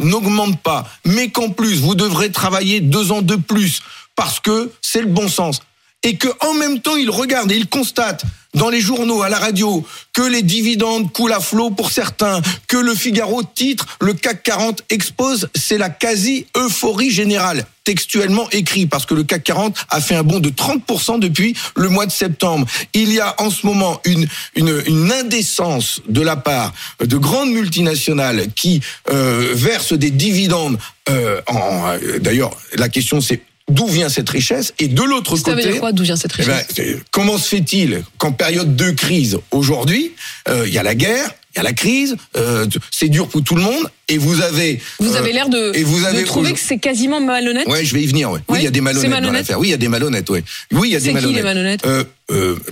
n'augmentent 0.00 0.60
pas, 0.60 0.88
mais 1.04 1.28
qu'en 1.28 1.50
plus 1.50 1.80
vous 1.80 1.94
devrez 1.94 2.32
travailler 2.32 2.80
deux 2.80 3.12
ans 3.12 3.22
de 3.22 3.36
plus, 3.36 3.82
parce 4.16 4.40
que 4.40 4.72
c'est 4.80 5.02
le 5.02 5.06
bon 5.06 5.28
sens, 5.28 5.60
et 6.02 6.16
que 6.16 6.28
en 6.40 6.54
même 6.54 6.80
temps 6.80 6.96
ils 6.96 7.10
regardent 7.10 7.52
et 7.52 7.56
ils 7.56 7.68
constatent 7.68 8.24
dans 8.54 8.70
les 8.70 8.80
journaux, 8.80 9.22
à 9.22 9.28
la 9.28 9.38
radio, 9.38 9.84
que 10.12 10.22
les 10.22 10.42
dividendes 10.42 11.12
coulent 11.12 11.32
à 11.32 11.40
flot 11.40 11.70
pour 11.70 11.90
certains, 11.90 12.40
que 12.68 12.76
le 12.76 12.94
Figaro 12.94 13.42
titre, 13.42 13.86
le 14.00 14.14
CAC 14.14 14.42
40 14.42 14.84
expose, 14.90 15.48
c'est 15.54 15.78
la 15.78 15.90
quasi-euphorie 15.90 17.10
générale, 17.10 17.66
textuellement 17.84 18.48
écrit, 18.50 18.86
parce 18.86 19.06
que 19.06 19.14
le 19.14 19.24
CAC 19.24 19.44
40 19.44 19.76
a 19.90 20.00
fait 20.00 20.14
un 20.14 20.22
bond 20.22 20.40
de 20.40 20.50
30% 20.50 21.18
depuis 21.18 21.56
le 21.76 21.88
mois 21.88 22.06
de 22.06 22.12
septembre. 22.12 22.66
Il 22.94 23.12
y 23.12 23.20
a 23.20 23.34
en 23.38 23.50
ce 23.50 23.66
moment 23.66 24.00
une, 24.04 24.26
une, 24.54 24.82
une 24.86 25.12
indécence 25.12 26.00
de 26.08 26.20
la 26.20 26.36
part 26.36 26.72
de 27.00 27.16
grandes 27.16 27.50
multinationales 27.50 28.46
qui 28.54 28.80
euh, 29.10 29.52
versent 29.54 29.92
des 29.92 30.10
dividendes. 30.10 30.78
Euh, 31.08 31.40
euh, 31.50 32.18
D'ailleurs, 32.20 32.56
la 32.76 32.88
question 32.88 33.20
c'est 33.20 33.42
d'où 33.70 33.86
vient 33.86 34.08
cette 34.08 34.28
richesse 34.28 34.74
Et 34.78 34.88
de 34.88 35.02
l'autre 35.02 35.36
Ça 35.36 35.50
veut 35.50 35.56
côté... 35.56 35.70
dire 35.70 35.80
quoi 35.80 35.92
D'où 35.92 36.02
vient 36.02 36.16
cette 36.16 36.32
Eh 36.38 36.44
ben, 36.44 36.56
richesse? 36.68 36.96
comment 37.10 37.38
se 37.38 37.48
fait-il 37.48 38.02
qu'en 38.18 38.32
période 38.32 38.76
de 38.76 38.90
crise, 38.90 39.38
aujourd'hui, 39.50 40.12
euh, 40.48 40.64
il 40.66 40.72
y 40.74 40.78
a 40.78 40.82
la 40.82 40.94
guerre, 40.94 41.30
il 41.54 41.58
y 41.58 41.60
a 41.60 41.62
la 41.62 41.72
crise, 41.72 42.16
euh, 42.36 42.66
c'est 42.90 43.08
dur 43.08 43.28
pour 43.28 43.42
tout 43.42 43.54
le 43.54 43.62
monde, 43.62 43.88
et 44.08 44.18
vous 44.18 44.42
avez... 44.42 44.80
Vous 44.98 45.14
euh, 45.14 45.18
avez 45.18 45.32
l'air 45.32 45.48
de, 45.48 45.72
et 45.74 45.82
vous 45.84 46.00
de 46.00 46.04
avez 46.04 46.24
trouver 46.24 46.52
que 46.52 46.58
c'est 46.58 46.78
quasiment 46.78 47.20
malhonnête? 47.20 47.66
Ouais, 47.68 47.84
je 47.84 47.94
vais 47.94 48.02
y 48.02 48.06
venir. 48.06 48.30
Ouais. 48.30 48.40
Oui, 48.48 48.54
Ouais, 48.54 48.60
il 48.60 48.64
y 48.64 48.68
a 48.68 48.70
des 48.70 48.80
malhonnêtes 48.80 49.10
dans 49.10 49.16
malhonnête 49.16 49.40
l'affaire. 49.42 49.58
Oui, 49.60 49.68
il 49.68 49.70
y 49.70 49.74
a 49.74 49.78
des 49.78 49.88
malhonnêtes. 49.88 50.28
Ouais. 50.30 50.44
Oui, 50.72 50.88
il 50.88 50.92
y 50.92 50.96
a 50.96 51.00
C'est 51.00 51.12
des 51.12 51.20
qui, 51.20 51.32
malhonnêtes. 51.32 51.82
les 51.84 51.88
malhonnêtes 51.88 52.08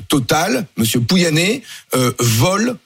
Total, 0.08 0.66
Monsieur 0.76 1.00
Pouyanné, 1.00 1.62
vole 2.18 2.76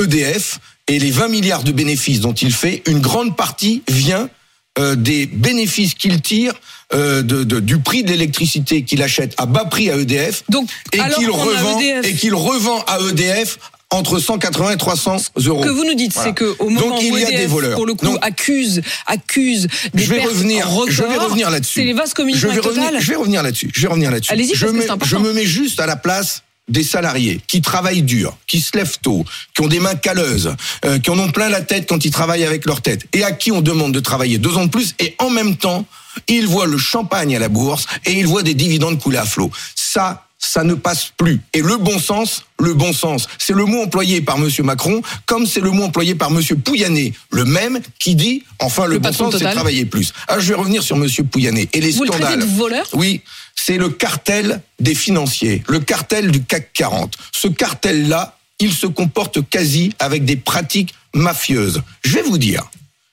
EDF 0.00 0.58
et 0.88 0.98
les 0.98 1.10
20 1.10 1.28
milliards 1.28 1.62
de 1.64 1.72
bénéfices 1.72 2.20
dont 2.20 2.32
il 2.32 2.52
fait, 2.52 2.82
une 2.86 3.00
grande 3.00 3.36
partie 3.36 3.82
vient 3.88 4.30
euh, 4.78 4.94
des 4.94 5.26
bénéfices 5.26 5.94
qu'il 5.94 6.20
tire 6.22 6.52
euh, 6.94 7.22
de, 7.22 7.44
de- 7.44 7.60
du 7.60 7.78
prix 7.78 8.02
de 8.02 8.10
l'électricité 8.10 8.82
qu'il 8.82 9.02
achète 9.02 9.34
à 9.36 9.46
bas 9.46 9.64
prix 9.64 9.90
à 9.90 9.96
EDF 9.96 10.44
Donc, 10.48 10.68
et 10.92 11.00
alors 11.00 11.18
qu'il 11.18 11.30
revend 11.30 11.78
EDF. 11.80 12.06
et 12.06 12.14
qu'il 12.14 12.34
revend 12.34 12.80
à 12.86 12.98
EDF 13.10 13.58
entre 13.90 14.18
180 14.18 14.72
et 14.72 14.76
300 14.76 15.16
euros. 15.46 15.62
Ce 15.62 15.66
que 15.66 15.72
vous 15.72 15.84
nous 15.84 15.94
dites, 15.94 16.12
Voilà. 16.12 16.28
c'est 16.28 16.34
que 16.34 16.54
au 16.58 16.68
moment 16.68 16.88
Donc 16.96 17.02
il 17.02 17.12
où 17.12 17.16
y 17.18 17.24
a 17.24 17.28
EDF, 17.28 17.40
des 17.40 17.46
voleurs. 17.46 17.74
pour 17.76 17.86
le 17.86 17.94
coup, 17.94 18.04
Donc, 18.06 18.18
accuse, 18.22 18.82
accuse 19.06 19.66
des 19.94 20.02
je 20.04 20.10
vais 20.10 20.16
pertes 20.18 20.28
revenir, 20.30 20.68
records, 20.68 20.90
je 20.90 21.02
vais 21.02 21.16
revenir 21.16 21.50
là-dessus. 21.50 21.80
C'est 21.80 21.84
les 21.86 21.92
vases 21.94 22.10
je 22.10 22.14
communicants 22.14 22.48
vais 22.48 22.60
revenir, 22.60 22.90
je 23.00 23.10
vais 23.10 23.16
revenir 23.16 23.42
là-dessus. 23.42 23.70
Je 23.74 23.80
vais 23.82 23.88
revenir 23.88 24.10
là-dessus. 24.10 24.32
Allez-y, 24.32 24.54
je 24.54 24.60
parce 24.60 24.72
que 24.72 24.76
me, 24.76 24.82
c'est 24.82 24.90
important. 24.90 25.10
je 25.10 25.16
me 25.28 25.32
mets 25.32 25.46
juste 25.46 25.80
à 25.80 25.86
la 25.86 25.96
place 25.96 26.42
des 26.68 26.82
salariés 26.82 27.40
qui 27.46 27.60
travaillent 27.62 28.02
dur, 28.02 28.36
qui 28.46 28.60
se 28.60 28.76
lèvent 28.76 28.98
tôt, 29.00 29.24
qui 29.54 29.62
ont 29.62 29.68
des 29.68 29.80
mains 29.80 29.94
calleuses, 29.94 30.54
euh, 30.84 30.98
qui 30.98 31.10
en 31.10 31.18
ont 31.18 31.30
plein 31.30 31.48
la 31.48 31.62
tête 31.62 31.88
quand 31.88 32.04
ils 32.04 32.10
travaillent 32.10 32.44
avec 32.44 32.66
leur 32.66 32.82
tête, 32.82 33.06
et 33.12 33.24
à 33.24 33.32
qui 33.32 33.52
on 33.52 33.60
demande 33.60 33.92
de 33.92 34.00
travailler 34.00 34.38
deux 34.38 34.56
ans 34.56 34.64
de 34.66 34.70
plus, 34.70 34.94
et 34.98 35.14
en 35.18 35.30
même 35.30 35.56
temps, 35.56 35.86
ils 36.26 36.46
voient 36.46 36.66
le 36.66 36.78
champagne 36.78 37.36
à 37.36 37.38
la 37.38 37.48
bourse 37.48 37.86
et 38.04 38.12
ils 38.12 38.26
voient 38.26 38.42
des 38.42 38.54
dividendes 38.54 38.98
couler 38.98 39.18
à 39.18 39.24
flot. 39.24 39.50
Ça, 39.76 40.26
ça 40.38 40.64
ne 40.64 40.74
passe 40.74 41.12
plus. 41.16 41.40
Et 41.52 41.60
le 41.60 41.76
bon 41.76 41.98
sens, 41.98 42.44
le 42.60 42.74
bon 42.74 42.92
sens, 42.92 43.26
c'est 43.38 43.52
le 43.52 43.64
mot 43.64 43.82
employé 43.82 44.20
par 44.20 44.38
Monsieur 44.38 44.62
Macron, 44.62 45.02
comme 45.26 45.46
c'est 45.46 45.60
le 45.60 45.70
mot 45.70 45.84
employé 45.84 46.14
par 46.14 46.30
Monsieur 46.30 46.56
Pouyanné, 46.56 47.12
le 47.30 47.44
même 47.44 47.80
qui 47.98 48.14
dit, 48.14 48.44
enfin, 48.58 48.86
le, 48.86 48.94
Le 48.94 48.98
bon 48.98 49.12
sens, 49.12 49.36
c'est 49.36 49.50
travailler 49.52 49.84
plus. 49.84 50.12
Alors, 50.26 50.40
je 50.42 50.48
vais 50.48 50.54
revenir 50.54 50.82
sur 50.82 50.96
Monsieur 50.96 51.24
Pouyanné 51.24 51.68
et 51.72 51.80
les 51.80 51.90
Vous 51.90 52.04
le 52.04 52.12
scandales. 52.12 52.40
de 52.40 52.44
voleur? 52.44 52.86
Oui, 52.94 53.20
c'est 53.68 53.76
le 53.76 53.90
cartel 53.90 54.62
des 54.80 54.94
financiers, 54.94 55.62
le 55.68 55.78
cartel 55.80 56.30
du 56.30 56.42
CAC 56.42 56.72
40. 56.72 57.18
Ce 57.32 57.48
cartel-là, 57.48 58.38
il 58.60 58.72
se 58.72 58.86
comporte 58.86 59.46
quasi 59.46 59.92
avec 59.98 60.24
des 60.24 60.36
pratiques 60.36 60.94
mafieuses. 61.14 61.82
Je 62.02 62.14
vais 62.14 62.22
vous 62.22 62.38
dire, 62.38 62.70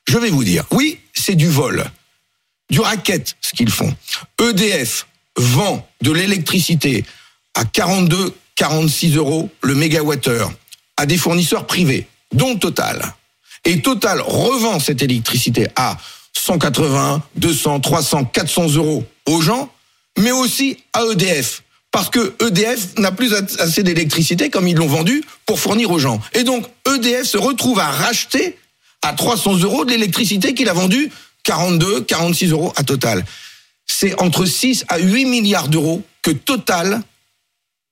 je 0.07 0.17
vais 0.17 0.29
vous 0.29 0.45
dire, 0.45 0.63
oui, 0.71 0.99
c'est 1.13 1.35
du 1.35 1.49
vol, 1.49 1.83
du 2.69 2.79
racket, 2.79 3.35
ce 3.41 3.51
qu'ils 3.51 3.69
font. 3.69 3.93
EDF 4.41 5.07
vend 5.35 5.85
de 6.01 6.13
l'électricité 6.13 7.03
à 7.53 7.65
42, 7.65 8.33
46 8.55 9.17
euros 9.17 9.49
le 9.61 9.75
mégawattheure 9.75 10.53
à 10.95 11.05
des 11.05 11.17
fournisseurs 11.17 11.67
privés, 11.67 12.07
dont 12.31 12.55
Total. 12.55 13.13
Et 13.65 13.81
Total 13.81 14.21
revend 14.21 14.79
cette 14.79 15.01
électricité 15.01 15.67
à 15.75 15.97
180, 16.31 17.23
200, 17.35 17.81
300, 17.81 18.23
400 18.23 18.69
euros 18.75 19.03
aux 19.25 19.41
gens, 19.41 19.69
mais 20.19 20.31
aussi 20.31 20.77
à 20.93 21.03
EDF. 21.11 21.61
Parce 21.91 22.09
que 22.09 22.33
EDF 22.45 22.97
n'a 22.97 23.11
plus 23.11 23.33
assez 23.33 23.81
d'électricité 23.83 24.49
comme 24.49 24.67
ils 24.67 24.75
l'ont 24.75 24.87
vendu 24.87 25.23
pour 25.45 25.59
fournir 25.59 25.91
aux 25.91 25.99
gens. 25.99 26.19
Et 26.33 26.43
donc 26.43 26.65
EDF 26.93 27.23
se 27.23 27.37
retrouve 27.37 27.79
à 27.79 27.89
racheter 27.89 28.57
à 29.01 29.13
300 29.13 29.57
euros 29.59 29.85
de 29.85 29.91
l'électricité 29.91 30.53
qu'il 30.53 30.67
a 30.67 30.73
vendue 30.73 31.09
42, 31.43 32.01
46 32.01 32.51
euros 32.51 32.73
à 32.75 32.83
Total. 32.83 33.23
C'est 33.85 34.19
entre 34.19 34.45
6 34.45 34.83
à 34.89 34.97
8 34.97 35.25
milliards 35.25 35.67
d'euros 35.69 36.01
que 36.21 36.31
Total 36.31 37.01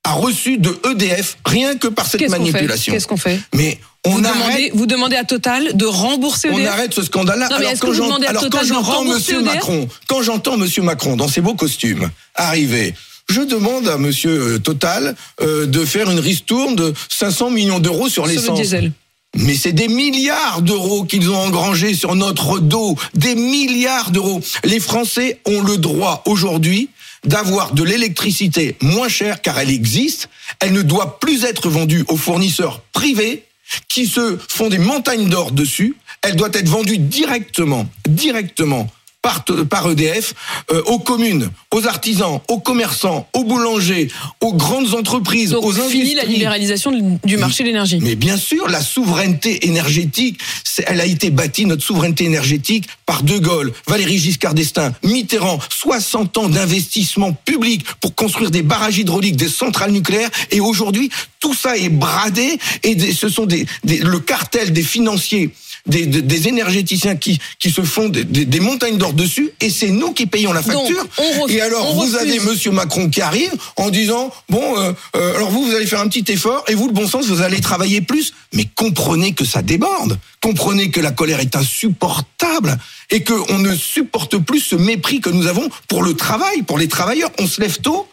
a 0.04 0.12
reçu 0.12 0.58
de 0.58 0.78
EDF 0.92 1.38
rien 1.46 1.78
que 1.78 1.88
par 1.88 2.06
cette 2.08 2.20
Qu'est-ce 2.20 2.32
qu'on 2.36 2.46
fait? 2.46 2.52
manipulation. 2.52 2.94
Qu'est-ce 2.94 3.08
qu'on 3.08 3.16
fait? 3.18 3.40
Mais 3.54 3.80
on 4.06 4.12
vous 4.12 4.26
arrête 4.26 4.36
demandez, 4.36 4.72
vous 4.74 4.86
demandez 4.86 5.16
à 5.16 5.24
Total 5.24 5.76
de 5.76 5.86
rembourser 5.86 6.50
on 6.52 6.58
EDF 6.58 6.70
arrête 6.70 6.94
ce 6.94 7.04
scandale-là. 7.04 7.48
Alors 7.48 7.72
quand 7.80 7.94
j'entends 7.94 9.04
Monsieur? 9.06 9.42
Macron, 9.42 9.88
quand 10.08 10.22
j'entends 10.22 10.58
Monsieur 10.58 10.82
Macron 10.82 11.16
dans 11.16 11.28
ses 11.28 11.42
beaux 11.42 11.54
costumes 11.54 12.10
arriver, 12.36 12.94
je 13.30 13.42
demande 13.42 13.88
à 13.88 13.98
Monsieur 13.98 14.60
Total 14.60 15.16
euh, 15.42 15.66
de 15.66 15.86
faire 15.86 16.12
une 16.12 16.20
ristourne 16.20 16.76
de 16.76 16.94
500 17.10 17.52
millions 17.52 17.80
d'euros 17.80 18.10
sur 18.10 18.24
sur 18.24 18.26
le 18.26 18.32
l'essence. 18.34 18.60
diesel 18.60 18.92
Mais 19.36 19.56
c'est 19.56 19.72
des 19.72 19.88
milliards 19.88 20.62
d'euros 20.62 21.06
qu'ils 21.06 21.30
ont 21.30 21.38
engrangés 21.38 21.94
sur 21.94 22.16
notre 22.16 22.60
dos. 22.60 22.96
Des 23.14 23.36
milliards 23.36 24.12
d'euros. 24.12 24.42
Les 24.64 24.80
Français 24.80 25.40
ont 25.46 25.62
le 25.62 25.78
droit 25.78 26.24
aujourd'hui 26.26 26.90
d'avoir 27.26 27.74
de 27.74 27.84
l'électricité 27.84 28.76
moins 28.82 29.08
chère 29.08 29.42
car 29.42 29.58
elle 29.58 29.70
existe. 29.70 30.30
Elle 30.60 30.74
ne 30.74 30.82
doit 30.82 31.20
plus 31.20 31.46
être 31.46 31.70
vendue 31.70 32.04
aux 32.10 32.18
fournisseurs 32.18 32.82
privés 32.92 33.46
qui 33.88 34.08
se 34.08 34.38
font 34.50 34.70
des 34.70 34.80
montagnes 34.80 35.30
d'or 35.30 35.52
dessus. 35.52 35.96
Elle 36.22 36.36
doit 36.36 36.50
être 36.54 36.70
vendue 36.70 36.98
directement, 36.98 37.88
directement 38.08 38.90
par, 39.24 39.44
par 39.70 39.90
EDF 39.90 40.34
euh, 40.72 40.84
aux 40.86 41.00
communes, 41.00 41.50
aux 41.72 41.88
artisans, 41.88 42.42
aux 42.50 42.60
commerçants, 42.60 43.28
aux 43.34 43.46
boulangers, 43.46 44.10
aux 44.42 44.54
grandes 44.54 44.94
entreprises, 44.94 45.52
Donc 45.52 45.64
aux 45.66 45.72
fini 45.72 46.14
la 46.14 46.26
libéralisation 46.26 46.92
du- 47.24 47.38
marché 47.38 47.64
de 47.64 47.70
l'énergie. 47.70 48.00
Mais 48.02 48.16
bien 48.16 48.38
sûr, 48.38 48.68
la 48.68 48.82
souveraineté 48.82 49.66
énergétique, 49.66 50.40
elle 50.86 51.00
a 51.02 51.06
été 51.06 51.30
bâtie, 51.32 51.66
notre 51.66 51.84
souveraineté 51.84 52.26
énergétique, 52.26 52.86
par 53.06 53.24
De 53.24 53.38
Gaulle, 53.40 53.72
Valéry 53.88 54.18
Giscard 54.20 54.54
d'Estaing, 54.54 54.92
Mitterrand, 55.04 55.58
60 55.70 56.38
ans 56.38 56.50
d'investissement 56.50 57.32
public 57.32 57.86
pour 58.02 58.14
construire 58.16 58.52
des 58.52 58.62
barrages 58.62 58.98
hydrauliques, 58.98 59.38
des 59.38 59.48
centrales 59.50 59.92
nucléaires, 59.92 60.30
et 60.52 60.60
aujourd'hui, 60.60 61.10
tout 61.40 61.54
ça 61.54 61.78
est 61.78 61.90
bradé, 61.90 62.58
et 62.84 63.14
ce 63.14 63.30
sont 63.30 63.46
des, 63.46 63.66
des- 63.86 64.00
le 64.00 64.20
cartel 64.20 64.74
des 64.74 64.84
financiers, 64.84 65.52
des, 65.86 66.06
des- 66.06 66.22
des 66.22 66.48
énergéticiens 66.48 67.16
qui, 67.16 67.40
qui 67.60 67.70
se 67.70 67.82
font 67.82 68.08
des, 68.10 68.24
des- 68.24 68.46
des 68.46 68.60
montagnes 68.60 68.98
d'or 68.98 69.14
dessus, 69.14 69.52
et 69.60 69.70
c'est 69.70 69.90
nous 69.90 70.14
qui 70.14 70.26
payons 70.26 70.54
la 70.54 70.62
facture. 70.64 71.06
et 71.50 71.62
alors, 71.62 71.94
vous 71.94 72.02
refuse. 72.02 72.16
avez 72.16 72.40
Monsieur 72.40 72.72
Macron 72.72 73.10
qui 73.10 73.22
arrive 73.22 73.52
en 73.76 73.90
disant 73.90 74.32
bon, 74.50 74.78
euh, 74.80 74.94
euh, 75.16 75.36
alors 75.36 75.50
vous, 75.50 75.66
vous 75.66 75.76
allez 75.76 75.86
faire 75.86 76.00
un 76.00 76.08
petit 76.08 76.32
effort 76.32 76.64
et 76.70 76.76
vous, 76.76 76.88
le 76.88 76.94
bon 76.94 77.08
sens, 77.08 77.28
vous 77.28 77.42
allez 77.42 77.60
travailler 77.60 78.02
plus. 78.02 78.34
Mais 78.54 78.66
comprenez 78.76 79.34
que 79.34 79.44
ça 79.46 79.62
déborde. 79.62 80.18
Comprenez 80.42 80.90
que 80.92 81.00
la 81.02 81.12
colère 81.12 81.40
est 81.40 81.56
insupportable 81.56 82.78
et 83.10 83.24
que 83.24 83.34
on 83.52 83.60
ne 83.60 83.76
supporte 83.76 84.38
plus 84.38 84.60
ce 84.62 84.76
mépris 84.76 85.20
que 85.22 85.30
nous 85.30 85.48
avons 85.48 85.68
pour 85.88 86.04
le 86.04 86.14
travail, 86.16 86.64
pour 86.64 86.78
les 86.78 86.88
travailleurs. 86.88 87.32
On 87.40 87.48
se 87.48 87.60
lève 87.62 87.80
tôt, 87.80 88.08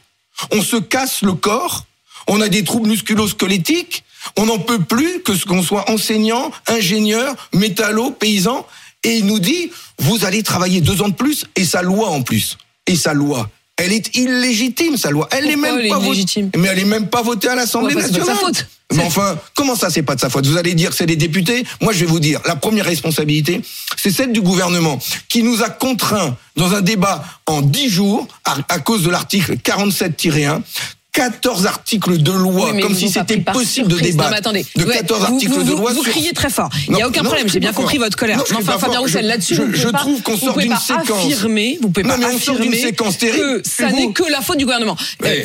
on 0.53 0.63
se 0.63 0.77
casse 0.77 1.23
le 1.23 1.35
corps, 1.35 1.87
on 2.27 2.41
a 2.41 2.49
des 2.49 2.65
troubles 2.65 2.89
musculo-squelettiques, 2.89 4.05
on 4.37 4.47
n'en 4.47 4.59
peut 4.59 4.81
plus 4.81 5.23
que 5.23 5.35
ce 5.35 5.45
qu'on 5.47 5.63
soit 5.63 5.91
enseignant, 5.91 6.51
ingénieur, 6.67 7.35
métallo, 7.55 8.11
paysan, 8.11 8.67
et 9.03 9.17
il 9.17 9.27
nous 9.27 9.39
dit 9.39 9.71
vous 9.99 10.25
allez 10.25 10.43
travailler 10.43 10.81
deux 10.81 11.03
ans 11.03 11.09
de 11.09 11.15
plus 11.15 11.47
et 11.57 11.65
sa 11.65 11.83
loi 11.83 12.09
en 12.09 12.23
plus. 12.23 12.57
Et 12.87 12.97
sa 12.97 13.13
loi, 13.15 13.49
elle 13.77 13.93
est 13.93 14.17
illégitime, 14.17 14.97
sa 14.97 15.11
loi. 15.11 15.29
Elle 15.31 15.47
n'est 15.47 15.57
même 15.57 15.79
elle 15.79 15.89
pas 15.89 15.99
votée. 15.99 16.47
Mais 16.57 16.69
elle 16.69 16.79
est 16.81 16.85
même 16.85 17.09
pas 17.09 17.23
votée 17.23 17.49
à 17.49 17.55
l'Assemblée 17.55 17.95
Ouais, 17.95 18.03
c'est 18.03 18.09
nationale. 18.13 18.37
sa 18.37 18.41
faute. 18.41 18.67
Mais 18.93 19.05
enfin, 19.05 19.39
comment 19.55 19.77
ça, 19.77 19.89
c'est 19.89 20.03
pas 20.03 20.17
de 20.17 20.21
sa 20.21 20.29
faute? 20.29 20.47
Vous 20.47 20.57
allez 20.57 20.75
dire 20.75 20.91
que 20.91 20.97
c'est 20.97 21.07
les 21.07 21.15
députés 21.17 21.65
Moi, 21.81 21.93
je 21.93 22.01
vais 22.01 22.07
vous 22.07 22.19
dire, 22.19 22.41
la 22.45 22.57
première 22.57 22.87
responsabilité, 22.87 23.63
c'est 23.97 24.11
celle 24.11 24.33
du 24.33 24.41
gouvernement 24.41 24.99
qui 25.29 25.45
nous 25.45 25.63
a 25.63 25.71
contraints 25.71 26.37
dans 26.57 26.75
un 26.75 26.81
débat 26.81 27.25
en 27.47 27.63
dix 27.63 27.89
jours 27.89 28.27
à, 28.45 28.57
à 28.69 28.81
cause 28.81 29.03
de 29.03 29.11
l'article 29.11 29.57
47-1. 29.59 30.61
14 31.13 31.67
articles 31.67 32.19
de 32.19 32.31
loi, 32.33 32.71
Oui, 32.73 32.81
comme 32.83 32.95
si 32.95 33.09
c'était 33.11 33.39
possible 33.39 33.89
de. 33.89 33.97
Non, 33.97 34.01
débattre 34.03 34.31
mais 34.31 34.37
attendez. 34.37 34.67
de 34.77 34.85
Ouais, 34.85 34.95
14 34.95 35.21
vous- 35.21 35.35
articles 35.35 35.53
vous, 35.53 35.63
de 35.65 35.71
loi. 35.73 35.93
Vous 35.93 36.03
sur- 36.05 36.13
criez 36.13 36.33
très 36.33 36.51
fort. 36.51 36.69
Il 36.87 36.95
n'y 36.95 37.01
Non, 37.01 37.07
a 37.07 37.09
aucun 37.09 37.23
non, 37.23 37.27
problème. 37.31 37.49
J'ai 37.49 37.61
bien 37.61 37.73
compris 37.73 37.99
votre 37.99 38.17
colère. 38.17 38.39
Non, 38.39 38.45
enfin, 38.59 38.79
Fabien. 38.79 39.01
Roussel, 39.01 39.27
là-dessus, 39.27 39.55
je- 39.57 39.77
je 39.77 39.89
trouve 39.89 40.23
qu'on 40.23 40.37
sort 40.37 40.57
d'une 40.59 40.77
séquence. 40.77 41.11
affirmer, 41.33 41.79
vous 41.83 41.91
pouvez 41.91 42.05
Non, 42.07 42.11
pas 42.15 42.19
mais 42.19 42.27
on 42.35 42.39
sort 42.39 42.57
d'une 42.57 42.69
affirmer 42.69 42.81
séquence 42.91 43.19
terrible. 43.19 43.63
que 43.63 43.69
ça 43.69 43.91
n'est 43.91 44.13
que 44.13 44.23
la 44.31 44.41
faute 44.41 44.59
du 44.59 44.65
gouvernement. 44.65 44.97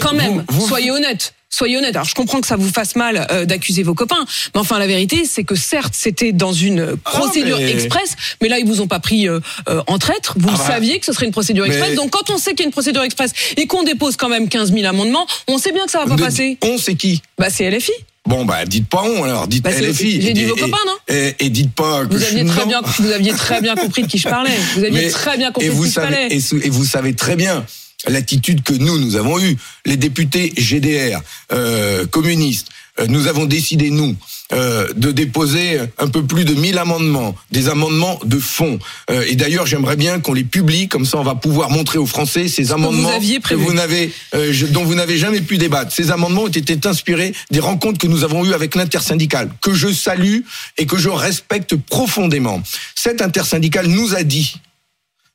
Quand 0.02 0.14
même, 0.14 0.44
soyez 0.68 0.92
honnête. 0.92 1.34
Soyez 1.56 1.78
honnête. 1.78 1.96
Alors, 1.96 2.06
je 2.08 2.14
comprends 2.16 2.42
que 2.42 2.48
ça 2.48 2.58
vous 2.58 2.68
fasse 2.70 2.98
mal 2.98 3.28
euh, 3.32 3.46
d'accuser 3.46 3.82
vos 3.84 3.94
copains, 3.94 4.26
mais 4.54 4.60
enfin, 4.60 4.78
la 4.78 4.88
vérité, 4.88 5.24
c'est 5.24 5.46
que 5.46 5.56
certes, 5.56 5.94
c'était 5.96 6.34
dans 6.34 6.52
une 6.52 6.98
procédure 6.98 7.56
Ah, 7.60 7.64
mais- 7.64 7.72
express, 7.72 8.16
mais 8.42 8.50
là, 8.50 8.60
ils 8.60 8.66
vous 8.66 8.82
ont 8.82 8.88
pas 8.88 9.00
pris 9.00 9.30
euh, 9.30 9.40
euh, 9.70 9.82
en 9.88 9.98
traître. 9.98 10.36
Vous 10.38 10.50
Ah 10.52 10.58
bah. 10.58 10.68
saviez 10.74 11.00
que 11.00 11.06
ce 11.06 11.14
serait 11.14 11.28
une 11.28 11.32
procédure 11.32 11.64
Mais- 11.66 11.74
express. 11.76 11.96
Donc, 11.96 12.10
quand 12.12 12.30
on 12.30 12.38
sait 12.38 12.52
qu'il 12.52 12.60
y 12.60 12.64
a 12.64 12.66
une 12.66 12.72
procédure 12.74 13.04
express 13.04 13.32
et 13.56 13.68
qu'on 13.68 13.84
dépose 13.84 14.18
quand 14.18 14.28
même 14.28 14.50
15 14.50 14.74
000 14.74 14.86
amendements, 14.86 15.26
on 15.48 15.58
sait 15.58 15.72
bien 15.72 15.86
que 15.86 15.92
ça 15.92 16.00
va 16.00 16.08
pas 16.08 16.16
de- 16.16 16.22
passer. 16.24 16.58
On, 16.62 16.78
c'est 16.78 16.96
qui? 16.96 17.22
Bah, 17.38 17.48
c'est 17.50 17.70
LFI. 17.72 17.94
Bon, 18.28 18.44
bah, 18.44 18.66
dites 18.66 18.90
pas 18.90 19.04
on, 19.04 19.24
alors, 19.24 19.48
dites 19.48 19.64
Bah, 19.64 19.70
LFI. 19.72 20.22
j'ai 20.22 20.34
dit 20.34 20.44
vos 20.46 20.58
et- 20.58 20.60
copains, 20.60 20.78
non? 20.86 20.96
et, 21.16 21.36
et 21.40 21.50
dites 21.50 21.74
pas 21.74 22.06
que 22.06 22.14
Vous 22.16 22.24
aviez 22.24 22.44
très 22.44 22.66
bien, 22.66 22.82
vous 23.00 23.12
aviez 23.12 23.32
très 23.34 23.62
bien 23.62 23.76
compris 23.76 24.02
de 24.02 24.08
qui 24.08 24.18
je 24.18 24.28
parlais. 24.28 24.50
Vous 24.76 24.84
aviez 24.84 25.02
Mais- 25.06 25.10
très 25.10 25.38
bien 25.38 25.52
compris 25.54 25.68
et 25.68 25.70
de 25.70 25.76
vous 25.76 25.84
qui 25.84 25.90
je 25.90 25.94
savez, 25.94 26.12
parlais. 26.12 26.36
et, 26.36 26.40
sou- 26.42 26.60
et 26.62 26.70
vous 26.70 26.84
savez 26.86 27.14
très 27.14 27.36
bien 27.38 27.64
l'attitude 28.08 28.64
que 28.64 28.74
nous, 28.74 28.98
nous 28.98 29.16
avons 29.16 29.40
eue, 29.40 29.58
les 29.86 29.98
députés 29.98 30.54
GDR, 30.58 31.22
euh, 31.52 32.06
communistes, 32.06 32.70
euh, 33.00 33.08
nous 33.08 33.28
avons 33.28 33.46
décidé, 33.46 33.90
nous, 33.90 34.16
euh, 34.54 34.88
de 34.96 35.12
déposer 35.12 35.80
un 35.98 36.08
peu 36.08 36.24
plus 36.24 36.46
de 36.46 36.54
1000 36.54 36.78
amendements, 36.78 37.36
des 37.50 37.68
amendements 37.68 38.20
de 38.24 38.38
fond. 38.38 38.78
Euh, 39.10 39.26
et 39.28 39.36
d'ailleurs, 39.36 39.66
j'aimerais 39.66 39.96
bien 39.96 40.20
qu'on 40.20 40.34
les 40.34 40.44
publie, 40.44 40.88
comme 40.88 41.04
ça 41.04 41.18
on 41.18 41.24
va 41.24 41.34
pouvoir 41.34 41.72
montrer 41.72 41.98
aux 41.98 42.06
Français 42.06 42.48
ces 42.48 42.72
amendements 42.72 43.20
que 43.44 43.56
vous 43.56 43.74
n'avez, 43.74 44.14
euh, 44.36 44.54
dont 44.70 44.84
vous 44.84 44.94
n'avez 44.94 45.18
jamais 45.18 45.42
pu 45.42 45.58
débattre. 45.58 45.92
Ces 45.92 46.12
amendements 46.12 46.44
ont 46.44 46.48
été 46.48 46.78
inspirés 46.88 47.34
des 47.50 47.60
rencontres 47.60 47.98
que 47.98 48.06
nous 48.06 48.24
avons 48.24 48.46
eues 48.46 48.54
avec 48.54 48.76
l'intersyndicale, 48.76 49.50
que 49.62 49.74
je 49.74 49.92
salue 49.92 50.42
et 50.78 50.86
que 50.86 50.98
je 50.98 51.10
respecte 51.10 51.76
profondément. 51.76 52.62
Cette 52.94 53.24
intersyndicale 53.24 53.88
nous 53.88 54.14
a 54.14 54.22
dit 54.22 54.62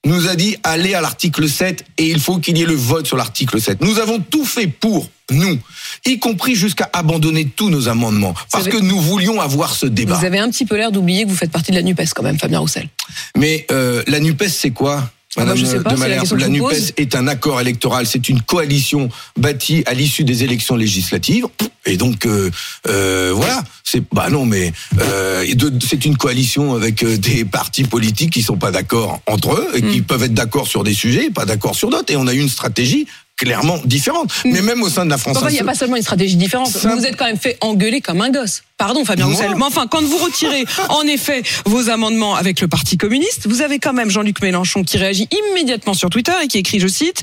nous 0.07 0.29
a 0.29 0.35
dit 0.37 0.57
allez 0.63 0.95
à 0.95 1.01
l'article 1.01 1.49
7 1.49 1.85
et 1.99 2.07
il 2.09 2.21
faut 2.21 2.39
qu'il 2.39 2.57
y 2.57 2.63
ait 2.63 2.67
le 2.67 2.75
vote 2.75 3.07
sur 3.07 3.17
l'article 3.17 3.61
7. 3.61 3.81
Nous 3.83 3.99
avons 3.99 4.19
tout 4.19 4.45
fait 4.45 4.67
pour 4.67 5.09
nous, 5.31 5.59
y 6.07 6.19
compris 6.19 6.55
jusqu'à 6.57 6.89
abandonner 6.93 7.45
tous 7.47 7.71
nos 7.71 7.89
amendements, 7.89 8.35
parce 8.51 8.67
avez- 8.67 8.77
que 8.79 8.83
nous 8.83 8.99
voulions 9.01 9.41
avoir 9.41 9.75
ce 9.75 9.87
débat. 9.87 10.17
Vous 10.17 10.25
avez 10.25 10.39
un 10.39 10.51
petit 10.51 10.65
peu 10.67 10.77
l'air 10.77 10.91
d'oublier 10.91 11.25
que 11.25 11.29
vous 11.29 11.37
faites 11.37 11.53
partie 11.53 11.71
de 11.71 11.77
la 11.77 11.83
NUPES 11.83 12.13
quand 12.15 12.23
même, 12.23 12.39
Fabien 12.39 12.59
Roussel. 12.61 12.89
Mais 13.37 13.67
euh, 13.71 14.03
la 14.07 14.19
Nupes, 14.21 14.45
c'est 14.49 14.71
quoi? 14.71 15.11
Ah 15.37 15.41
bah, 15.41 15.45
Madame 15.45 15.59
je 15.59 15.65
sais 15.65 15.81
pas, 15.81 15.91
de 15.95 15.97
c'est 16.27 16.37
la 16.39 16.49
Nupes 16.49 16.63
pose. 16.63 16.93
est 16.97 17.15
un 17.15 17.29
accord 17.29 17.61
électoral, 17.61 18.05
c'est 18.07 18.29
une 18.29 18.43
coalition 18.43 19.09
bâtie 19.37 19.85
à 19.87 19.95
l'issue 19.95 20.25
des 20.25 20.43
élections 20.43 20.75
législatives. 20.75 21.47
Et 21.87 21.97
donc 21.97 22.27
euh, 22.27 22.51
euh, 22.89 23.31
voilà, 23.35 23.63
c'est 23.85 24.03
bah 24.13 24.29
non 24.29 24.45
mais 24.45 24.73
euh, 25.01 25.45
c'est 25.89 26.05
une 26.05 26.17
coalition 26.17 26.75
avec 26.75 27.05
euh, 27.05 27.17
des 27.17 27.45
partis 27.45 27.85
politiques 27.85 28.33
qui 28.33 28.43
sont 28.43 28.57
pas 28.57 28.71
d'accord 28.73 29.21
entre 29.27 29.55
eux 29.55 29.69
et 29.75 29.83
Hmm. 29.83 29.91
qui 29.93 30.03
peuvent 30.03 30.23
être 30.25 30.35
d'accord 30.35 30.67
sur 30.67 30.83
des 30.85 30.95
sujets, 30.95 31.31
pas 31.31 31.45
d'accord 31.47 31.75
sur 31.77 31.91
d'autres. 31.91 32.13
Et 32.13 32.17
on 32.17 32.27
a 32.27 32.35
une 32.35 32.49
stratégie 32.49 33.07
clairement 33.37 33.79
différente. 33.87 34.31
Mais 34.45 34.61
même 34.61 34.83
au 34.83 34.91
sein 34.91 35.05
de 35.07 35.11
la 35.11 35.17
France 35.17 35.37
Hmm. 35.37 35.39
Enfin, 35.45 35.49
il 35.51 35.55
n'y 35.55 35.61
a 35.61 35.65
pas 35.65 35.75
seulement 35.75 35.97
une 35.97 36.03
stratégie 36.03 36.37
différente? 36.37 36.69
Simple. 36.69 36.89
Vous 36.95 37.01
vous 37.01 37.07
êtes 37.07 37.17
quand 37.17 37.25
même 37.25 37.39
fait 37.39 37.57
engueuler 37.63 38.01
comme 38.03 38.21
un 38.21 38.31
gosse. 38.31 38.63
Pardon, 38.81 39.05
Fabien 39.05 39.27
Roussel. 39.27 39.57
Mais 39.59 39.65
enfin, 39.65 39.87
quand 39.87 40.01
vous 40.03 40.17
retirez, 40.17 40.65
en 40.89 41.03
effet, 41.03 41.43
vos 41.67 41.91
amendements 41.91 42.35
avec 42.35 42.63
le 42.63 42.67
Parti 42.67 42.97
communiste, 42.97 43.47
vous 43.47 43.61
avez 43.61 43.79
quand 43.79 43.93
même 43.93 44.09
Jean-Luc 44.09 44.41
Mélenchon 44.41 44.85
qui 44.85 44.97
réagit 44.97 45.29
immédiatement 45.51 45.93
sur 45.93 46.09
Twitter 46.09 46.33
et 46.43 46.49
qui 46.49 46.57
écrit, 46.57 46.81
je 46.81 46.89
cite, 46.89 47.23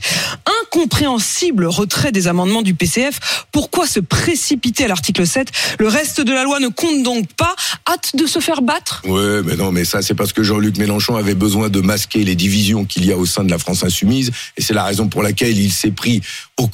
incompréhensible 0.62 1.66
retrait 1.66 2.12
des 2.12 2.28
amendements 2.28 2.62
du 2.62 2.76
PCF. 2.76 3.46
Pourquoi 3.52 3.88
se 3.88 4.00
précipiter 4.00 4.86
à 4.86 4.88
l'article 4.88 5.26
7 5.26 5.50
Le 5.80 5.88
reste 5.88 6.22
de 6.22 6.32
la 6.32 6.44
loi 6.44 6.60
ne 6.60 6.68
compte 6.68 7.02
donc 7.02 7.26
pas. 7.34 7.56
Hâte 7.90 8.16
de 8.16 8.28
se 8.28 8.38
faire 8.38 8.62
battre? 8.62 9.02
Ouais, 9.08 9.42
mais 9.44 9.56
non, 9.56 9.72
mais 9.72 9.84
ça 9.84 10.04
c'est 10.04 10.14
parce 10.14 10.34
que 10.34 10.44
Jean-Luc 10.44 10.78
Mélenchon 10.78 11.16
avait 11.16 11.34
besoin 11.34 11.70
de 11.70 11.82
masquer 11.82 12.24
les 12.24 12.36
divisions 12.36 12.86
qu'il 12.86 13.04
y 13.04 13.12
a 13.12 13.18
au 13.18 13.26
sein 13.26 13.44
de 13.44 13.50
la 13.50 13.58
France 13.58 13.84
insoumise, 13.84 14.32
et 14.58 14.62
c'est 14.62 14.76
la 14.76 14.84
raison 14.84 15.08
pour 15.08 15.24
laquelle 15.24 15.58
il 15.58 15.72
s'est 15.72 15.90
pris 15.90 16.22
aux 16.58 16.68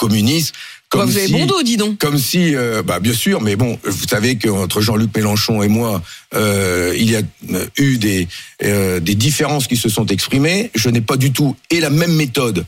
Bah, 0.94 1.00
Comme 1.00 1.10
Vous 1.10 1.18
avez 1.18 1.26
si- 1.28 1.34
bon 1.34 1.46
dos, 1.48 1.64
dis 1.64 1.78
donc. 1.78 1.98
Comme 1.98 2.18
si, 2.20 2.56
euh, 2.56 2.84
bah 2.84 3.00
bien 3.00 3.14
sûr, 3.14 3.42
mais 3.42 3.56
bon, 3.56 3.80
vous 3.84 4.08
savez 4.08 4.38
qu'entre 4.38 4.80
Jean-Luc 4.80 5.10
Mélenchon 5.16 5.64
et 5.64 5.68
moi, 5.68 6.02
euh, 6.36 6.94
il 6.96 7.10
y 7.10 7.16
a 7.16 7.22
euh, 7.54 7.66
eu 7.78 7.98
des 7.98 8.28
euh, 8.64 9.00
des 9.00 9.16
différences 9.16 9.68
qui 9.68 9.76
se 9.76 9.90
sont 9.90 10.06
exprimées. 10.06 10.70
Je 10.76 10.90
n'ai 10.90 11.02
pas 11.02 11.18
du 11.18 11.32
tout 11.32 11.56
et 11.72 11.80
la 11.80 11.90
même 11.90 12.14
méthode 12.14 12.66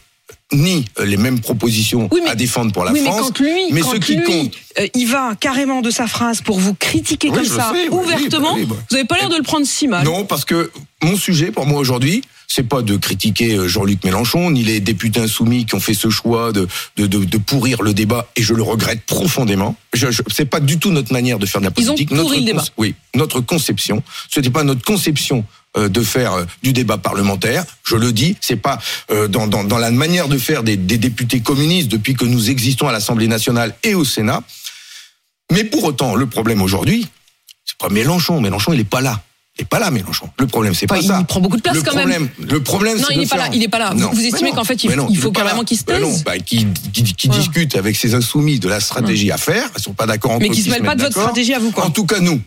ni 0.54 0.86
les 1.04 1.18
mêmes 1.18 1.40
propositions 1.40 2.08
Oui, 2.12 2.22
mais- 2.24 2.30
à 2.32 2.36
défendre 2.36 2.72
pour 2.72 2.84
la 2.84 2.92
oui, 2.92 3.02
mais 3.04 3.08
France. 3.10 3.22
quand 3.28 3.40
lui, 3.40 3.52
mais 3.72 3.82
quand 3.82 3.92
ce 3.94 3.98
qui 3.98 4.16
lui, 4.16 4.24
compte, 4.24 4.54
euh, 4.80 4.88
il 4.96 5.06
va 5.08 5.34
carrément 5.40 5.82
de 5.82 5.90
sa 5.90 6.06
phrase 6.08 6.42
pour 6.42 6.60
vous 6.60 6.74
critiquer 6.76 7.30
Oui, 7.30 7.36
comme 7.38 7.46
ça, 7.46 7.72
sais, 7.74 7.90
ouvertement, 7.90 8.56
bah, 8.56 8.62
bah. 8.70 8.76
vous 8.90 8.96
n'avez 8.96 9.08
pas 9.08 9.18
l'air 9.18 9.30
de 9.30 9.38
le 9.38 9.44
prendre 9.44 9.66
si 9.66 9.88
mal. 9.88 10.04
Non, 10.06 10.24
parce 10.26 10.46
que 10.46 10.72
mon 11.04 11.16
sujet 11.18 11.52
pour 11.52 11.66
moi 11.66 11.80
aujourd'hui, 11.80 12.22
c'est 12.56 12.64
pas 12.64 12.82
de 12.82 12.96
critiquer 12.96 13.56
euh, 13.56 13.68
Jean-Luc 13.68 14.06
Mélenchon 14.06 14.50
ni 14.50 14.64
les 14.64 14.80
députés 14.80 15.20
insoumis 15.20 15.66
qui 15.66 15.76
ont 15.76 15.82
fait 15.82 15.94
ce 15.94 16.10
choix 16.10 16.54
de, 16.54 16.68
de, 16.96 17.06
de, 17.06 17.26
de 17.26 17.38
pourrir 17.38 17.82
le 17.82 17.94
débat 17.94 18.30
et 18.38 18.44
je 18.44 18.54
le 18.54 18.64
regrette 18.64 19.02
profondément. 19.06 19.76
Je, 19.94 20.10
je, 20.10 20.22
c'est 20.34 20.46
pas 20.46 20.62
du 20.62 20.80
tout 20.80 20.92
notre 20.92 21.12
manière 21.12 21.38
de 21.38 21.46
faire 21.46 21.60
de 21.60 21.66
la 21.66 21.74
Ils 21.76 21.84
ont 21.90 21.96
politique. 21.96 22.10
pourri 22.10 22.22
notre 22.24 22.40
le 22.40 22.46
débat. 22.46 22.64
Oui, 22.78 22.96
notre 23.14 23.42
conception. 23.42 24.02
Ce 24.30 24.40
n'était 24.40 24.52
pas 24.52 24.64
notre 24.64 24.84
conception 24.86 25.44
euh, 25.76 25.90
de 25.90 26.02
faire 26.02 26.32
euh, 26.32 26.46
du 26.64 26.72
débat 26.72 26.98
parlementaire. 26.98 27.66
Je 27.84 27.98
le 27.98 28.14
dis, 28.14 28.38
c'est 28.40 28.56
pas 28.56 28.80
dans, 29.30 29.48
dans, 29.48 29.66
dans 29.66 29.78
la 29.78 29.92
manière 29.92 30.30
de 30.30 30.38
faire 30.38 30.64
des, 30.64 30.78
des 30.78 30.98
députés 30.98 31.42
communistes 31.42 31.90
depuis 31.90 32.14
que 32.14 32.24
nous 32.24 32.50
existons 32.50 32.88
à 32.88 32.94
l'Assemblée 32.94 33.28
nationale 33.28 33.76
et 33.84 33.96
au 33.96 34.06
Sénat. 34.06 34.42
Mais 35.52 35.66
pour 35.66 35.84
autant, 35.84 36.16
le 36.16 36.26
problème 36.26 36.62
aujourd'hui, 36.62 37.06
c'est 37.66 37.78
pas 37.78 37.90
Mélenchon. 37.90 38.40
Mélenchon, 38.40 38.72
il 38.72 38.80
est 38.80 38.84
pas 38.86 39.02
là. 39.02 39.22
Il 39.58 39.62
est 39.62 39.66
pas 39.66 39.80
là, 39.80 39.90
Mélenchon. 39.90 40.30
Le 40.38 40.48
problème, 40.48 40.74
c'est 40.74 40.86
Enfin, 40.92 41.00
pas 41.00 41.02
il 41.06 41.08
ça. 41.08 41.24
prend 41.24 41.40
beaucoup 41.40 41.56
de 41.56 41.62
place 41.62 41.76
le 41.76 41.82
quand 41.82 41.92
problème, 41.92 42.28
Le 42.40 42.62
problème, 42.62 42.98
Non, 43.00 43.06
il 43.12 43.18
de 43.20 43.24
est 43.24 43.30
pas 43.30 43.38
là, 43.38 43.50
il 43.54 43.64
est 43.64 43.68
pas 43.70 43.80
là. 43.80 43.92
Vous- 43.94 44.00
Non, 44.02 44.12
estimez 44.12 44.50
non, 44.50 44.56
qu'en 44.58 44.64
fait, 44.66 44.84
il 44.84 44.92
non, 44.92 45.08
il 45.10 45.18
faut 45.18 45.32
carrément 45.32 45.64
qu'il 45.64 45.78
se 45.78 45.84
Mais 45.88 46.00
non, 46.00 46.12
taise 46.12 46.24
bah, 46.26 46.38
qui, 46.40 46.68
qui, 46.92 47.04
qui 47.04 47.28
Voilà. 47.28 47.42
discute 47.42 47.76
avec 47.78 47.96
ses 47.96 48.16
insoumis 48.16 48.60
de 48.60 48.68
la 48.68 48.82
stratégie 48.82 49.32
à 49.32 49.38
faire. 49.38 49.70
Ils 49.78 49.82
sont 49.82 49.94
pas 49.94 50.08
d'accord 50.08 50.32
entre 50.32 50.42
Mais 50.42 50.50
qui 50.50 50.62
se 50.62 50.70
mêlent 50.70 50.84
pas 50.84 50.96
de 50.96 51.02
votre 51.04 51.18
stratégie 51.18 51.54
à 51.54 51.60
vous, 51.60 51.72
quoi. 51.72 51.86
En 51.86 51.90
tout 51.90 52.06
cas, 52.06 52.20
nous, 52.20 52.42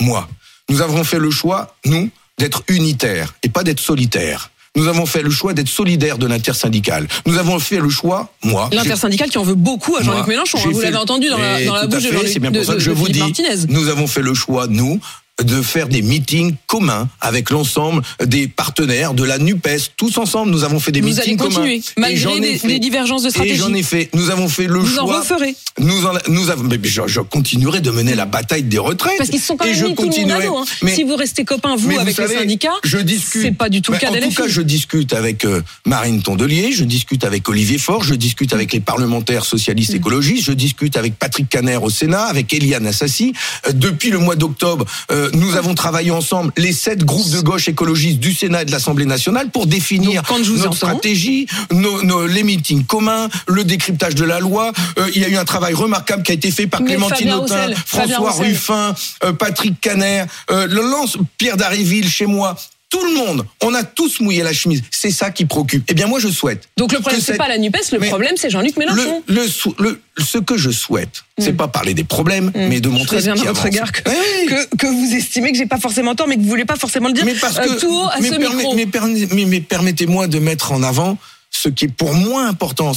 moi, 0.00 0.28
nous 0.70 0.80
avons 0.82 1.02
fait 1.02 1.18
le 1.18 1.32
choix, 1.32 1.74
nous, 1.84 2.10
d'être 2.38 2.62
unitaires 2.68 3.34
et 3.42 3.48
pas 3.48 3.64
d'être 3.64 3.80
solitaires. 3.80 4.50
Nous 4.76 4.86
avons 4.88 5.04
fait 5.04 5.20
le 5.22 5.30
choix 5.30 5.52
d'être 5.54 5.68
solidaires 5.68 6.16
de 6.16 6.26
l'intersyndical. 6.26 7.06
Nous 7.26 7.36
avons 7.38 7.58
fait 7.58 7.78
le 7.78 7.90
choix, 7.90 8.32
moi. 8.44 8.68
j'ai- 8.70 8.78
L'intersyndical 8.78 9.28
qui 9.28 9.36
en 9.36 9.42
veut 9.42 9.54
beaucoup 9.56 9.96
à 9.96 10.02
Jean-Luc 10.02 10.28
Mélenchon. 10.28 10.58
hein, 10.64 10.70
Vous 10.72 10.80
l'avez 10.80 10.96
entendu 10.96 11.28
dans 11.28 11.36
la, 11.38 11.62
dans 11.64 11.72
bouche 11.88 11.96
de 12.04 12.08
fait, 12.08 12.12
Jean-Luc 12.14 12.28
C'est 12.32 12.38
bien 12.38 12.50
de, 12.52 12.58
pour 12.58 12.66
ça 12.66 12.72
que 12.74 12.78
de- 12.78 12.84
je 12.84 12.90
de 12.90 12.94
vous 12.94 13.08
dis, 13.08 13.18
Martinez. 13.18 13.66
nous 13.68 13.88
avons 13.88 14.06
fait 14.06 14.22
le 14.22 14.32
choix, 14.32 14.68
nous, 14.68 14.98
de 15.44 15.62
faire 15.62 15.88
des 15.88 16.02
meetings 16.02 16.54
communs 16.66 17.08
avec 17.20 17.50
l'ensemble 17.50 18.02
des 18.24 18.48
partenaires 18.48 19.14
de 19.14 19.24
la 19.24 19.38
NUPES. 19.38 19.92
Tous 19.96 20.18
ensemble, 20.18 20.50
nous 20.50 20.64
avons 20.64 20.80
fait 20.80 20.92
des 20.92 21.00
Vous 21.00 21.08
meetings 21.08 21.22
allez 21.22 21.36
continuer, 21.36 21.80
communs. 21.80 21.92
malgré 21.98 22.14
Et 22.14 22.20
j'en 22.22 22.36
ai 22.36 22.40
des- 22.40 22.58
fait- 22.58 22.68
des 22.68 22.78
divergences 22.78 23.22
de 23.22 23.28
Et 23.28 23.30
stratégie. 23.30 23.56
j'en 23.56 23.72
ai 23.74 23.82
fait. 23.82 24.08
Nous 24.14 24.30
avons 24.30 24.48
fait 24.48 24.66
le 24.66 24.78
Vous 24.78 24.98
en 24.98 25.06
choix. 25.06 25.20
referez. 25.20 25.54
Nous 25.78 26.06
en, 26.06 26.12
nous 26.28 26.50
avons, 26.50 26.64
mais 26.64 26.78
je, 26.82 27.02
je 27.06 27.20
continuerai 27.20 27.80
de 27.80 27.90
mener 27.90 28.14
la 28.14 28.26
bataille 28.26 28.62
des 28.64 28.78
retraites. 28.78 29.14
Parce 29.18 29.30
qu'ils 29.30 29.40
sont 29.40 29.56
quand 29.56 29.64
Et 29.64 29.68
même 29.70 29.76
je 29.78 29.86
mis 29.86 29.94
tout 29.94 30.02
le 30.02 30.08
monde 30.08 30.14
à 30.14 30.18
continuerai. 30.18 30.46
dos. 30.46 30.56
hein. 30.58 30.64
Mais- 30.82 30.94
Si 30.94 31.04
vous 31.04 31.16
restez 31.16 31.44
copains, 31.44 31.76
vous, 31.76 31.98
avec 31.98 32.14
savez, 32.14 32.34
les 32.34 32.40
syndicats, 32.40 32.70
je 32.84 32.98
discute. 32.98 33.42
c'est 33.42 33.52
pas 33.56 33.68
du 33.68 33.82
tout 33.82 33.92
le 33.92 33.98
cas 33.98 34.10
En 34.10 34.14
tout 34.14 34.30
cas, 34.34 34.46
je 34.48 34.62
discute 34.62 35.12
avec 35.14 35.44
euh, 35.44 35.62
Marine 35.86 36.22
Tondelier, 36.22 36.72
je 36.72 36.84
discute 36.84 37.24
avec 37.24 37.48
Olivier 37.48 37.78
Faure, 37.78 38.02
je 38.04 38.14
discute 38.14 38.52
avec 38.52 38.72
les 38.72 38.80
parlementaires 38.80 39.44
socialistes 39.44 39.92
Mm. 39.94 39.96
écologistes, 39.96 40.44
je 40.44 40.52
discute 40.52 40.96
avec 40.96 41.18
Patrick 41.18 41.48
Caner 41.48 41.76
au 41.76 41.90
Sénat, 41.90 42.24
avec 42.24 42.52
Eliane 42.52 42.86
Assassi. 42.86 43.32
Euh, 43.66 43.72
depuis 43.72 44.10
le 44.10 44.18
mois 44.18 44.36
d'octobre, 44.36 44.84
euh, 45.10 45.30
nous 45.32 45.56
avons 45.56 45.74
travaillé 45.74 46.10
ensemble, 46.10 46.52
les 46.56 46.72
sept 46.72 47.04
groupes 47.04 47.30
de 47.30 47.40
gauche 47.40 47.68
écologistes 47.68 48.18
du 48.18 48.32
Sénat 48.34 48.62
et 48.62 48.64
de 48.64 48.70
l'Assemblée 48.70 49.06
nationale, 49.06 49.50
pour 49.50 49.66
définir 49.66 50.22
quand 50.22 50.38
je 50.42 50.50
vous 50.50 50.56
notre 50.58 50.68
entends- 50.68 50.76
stratégie, 50.76 51.46
nos, 51.72 52.02
nos- 52.02 52.26
les 52.26 52.42
meetings 52.42 52.84
communs, 52.84 53.28
le 53.46 53.64
décryptage 53.64 54.14
de 54.14 54.24
la 54.24 54.40
loi. 54.40 54.72
Euh, 54.98 55.08
il 55.14 55.20
y 55.22 55.24
a 55.24 55.28
eu 55.28 55.36
un 55.36 55.44
travail 55.44 55.74
remarquable 55.74 56.22
qui 56.22 56.32
a 56.32 56.34
été 56.34 56.50
fait 56.50 56.66
par 56.66 56.82
Clémentine 56.84 57.32
Autain, 57.32 57.68
François. 57.86 58.32
Ruffin, 58.32 58.94
euh, 59.24 59.32
Patrick 59.32 59.80
Caner, 59.80 60.24
euh, 60.50 60.66
le 60.66 60.82
lance 60.82 61.16
Pierre 61.38 61.56
d'Ariville 61.56 62.08
chez 62.08 62.26
moi. 62.26 62.56
Tout 62.92 63.02
le 63.04 63.14
monde, 63.16 63.46
on 63.62 63.72
a 63.74 63.82
tous 63.84 64.20
mouillé 64.20 64.42
la 64.42 64.52
chemise. 64.52 64.82
C'est 64.90 65.10
ça 65.10 65.30
qui 65.30 65.46
préoccupe. 65.46 65.82
Eh 65.88 65.94
bien, 65.94 66.06
moi, 66.06 66.20
je 66.20 66.28
souhaite. 66.28 66.68
Donc 66.76 66.92
le 66.92 67.00
problème, 67.00 67.20
c'est 67.22 67.28
cette- 67.32 67.38
pas 67.38 67.48
la 67.48 67.56
NUPES, 67.56 67.90
le 67.92 67.98
Mais 67.98 68.08
problème, 68.08 68.34
c'est 68.36 68.50
Jean-Luc 68.50 68.76
Mélenchon. 68.76 69.22
Le, 69.26 69.46
le, 69.78 70.00
ce 70.18 70.36
que 70.36 70.58
je 70.58 70.70
souhaite, 70.70 71.24
c'est 71.38 71.54
pas 71.54 71.68
parler 71.68 71.94
des 71.94 72.04
problèmes, 72.04 72.52
mais 72.54 72.80
de 72.80 72.88
Mm. 72.90 72.92
Je 72.92 72.98
montrer 72.98 73.22
ce 73.22 73.30
qui 73.30 73.44
votre 73.46 73.62
regard 73.62 73.90
que, 73.92 74.02
Eh 74.06 74.10
oui. 74.10 74.46
que, 74.46 74.76
que 74.76 74.86
vous 74.86 75.14
estimez 75.14 75.52
que 75.52 75.58
j'ai 75.58 75.64
pas 75.66 75.78
forcément 75.80 76.14
tort, 76.14 76.28
mais 76.28 76.36
que 76.36 76.42
vous 76.42 76.48
voulez 76.48 76.66
pas 76.66 76.76
forcément 76.76 77.08
le 77.08 77.14
dire 77.14 77.24
Mais 77.24 77.34
parce 77.34 77.56
euh, 77.56 77.62
que 77.64 77.80
tout 77.80 77.90
haut 77.90 78.06
à 78.08 78.20
mais 78.20 78.28
ce 78.28 78.34
permet- 78.34 78.54
micro. 78.56 78.74
mais, 78.74 78.84
permet- 78.86 79.28
mais- 79.32 79.44
mais 79.46 79.60
permettez-moi 79.62 80.26
de 80.28 80.38
mettre 80.38 80.72
en 80.72 80.82
avant 80.82 81.16
ce 81.50 81.70
qui 81.70 81.86
est 81.86 81.88
pour 81.88 82.12
moi 82.14 82.44
important. 82.44 82.92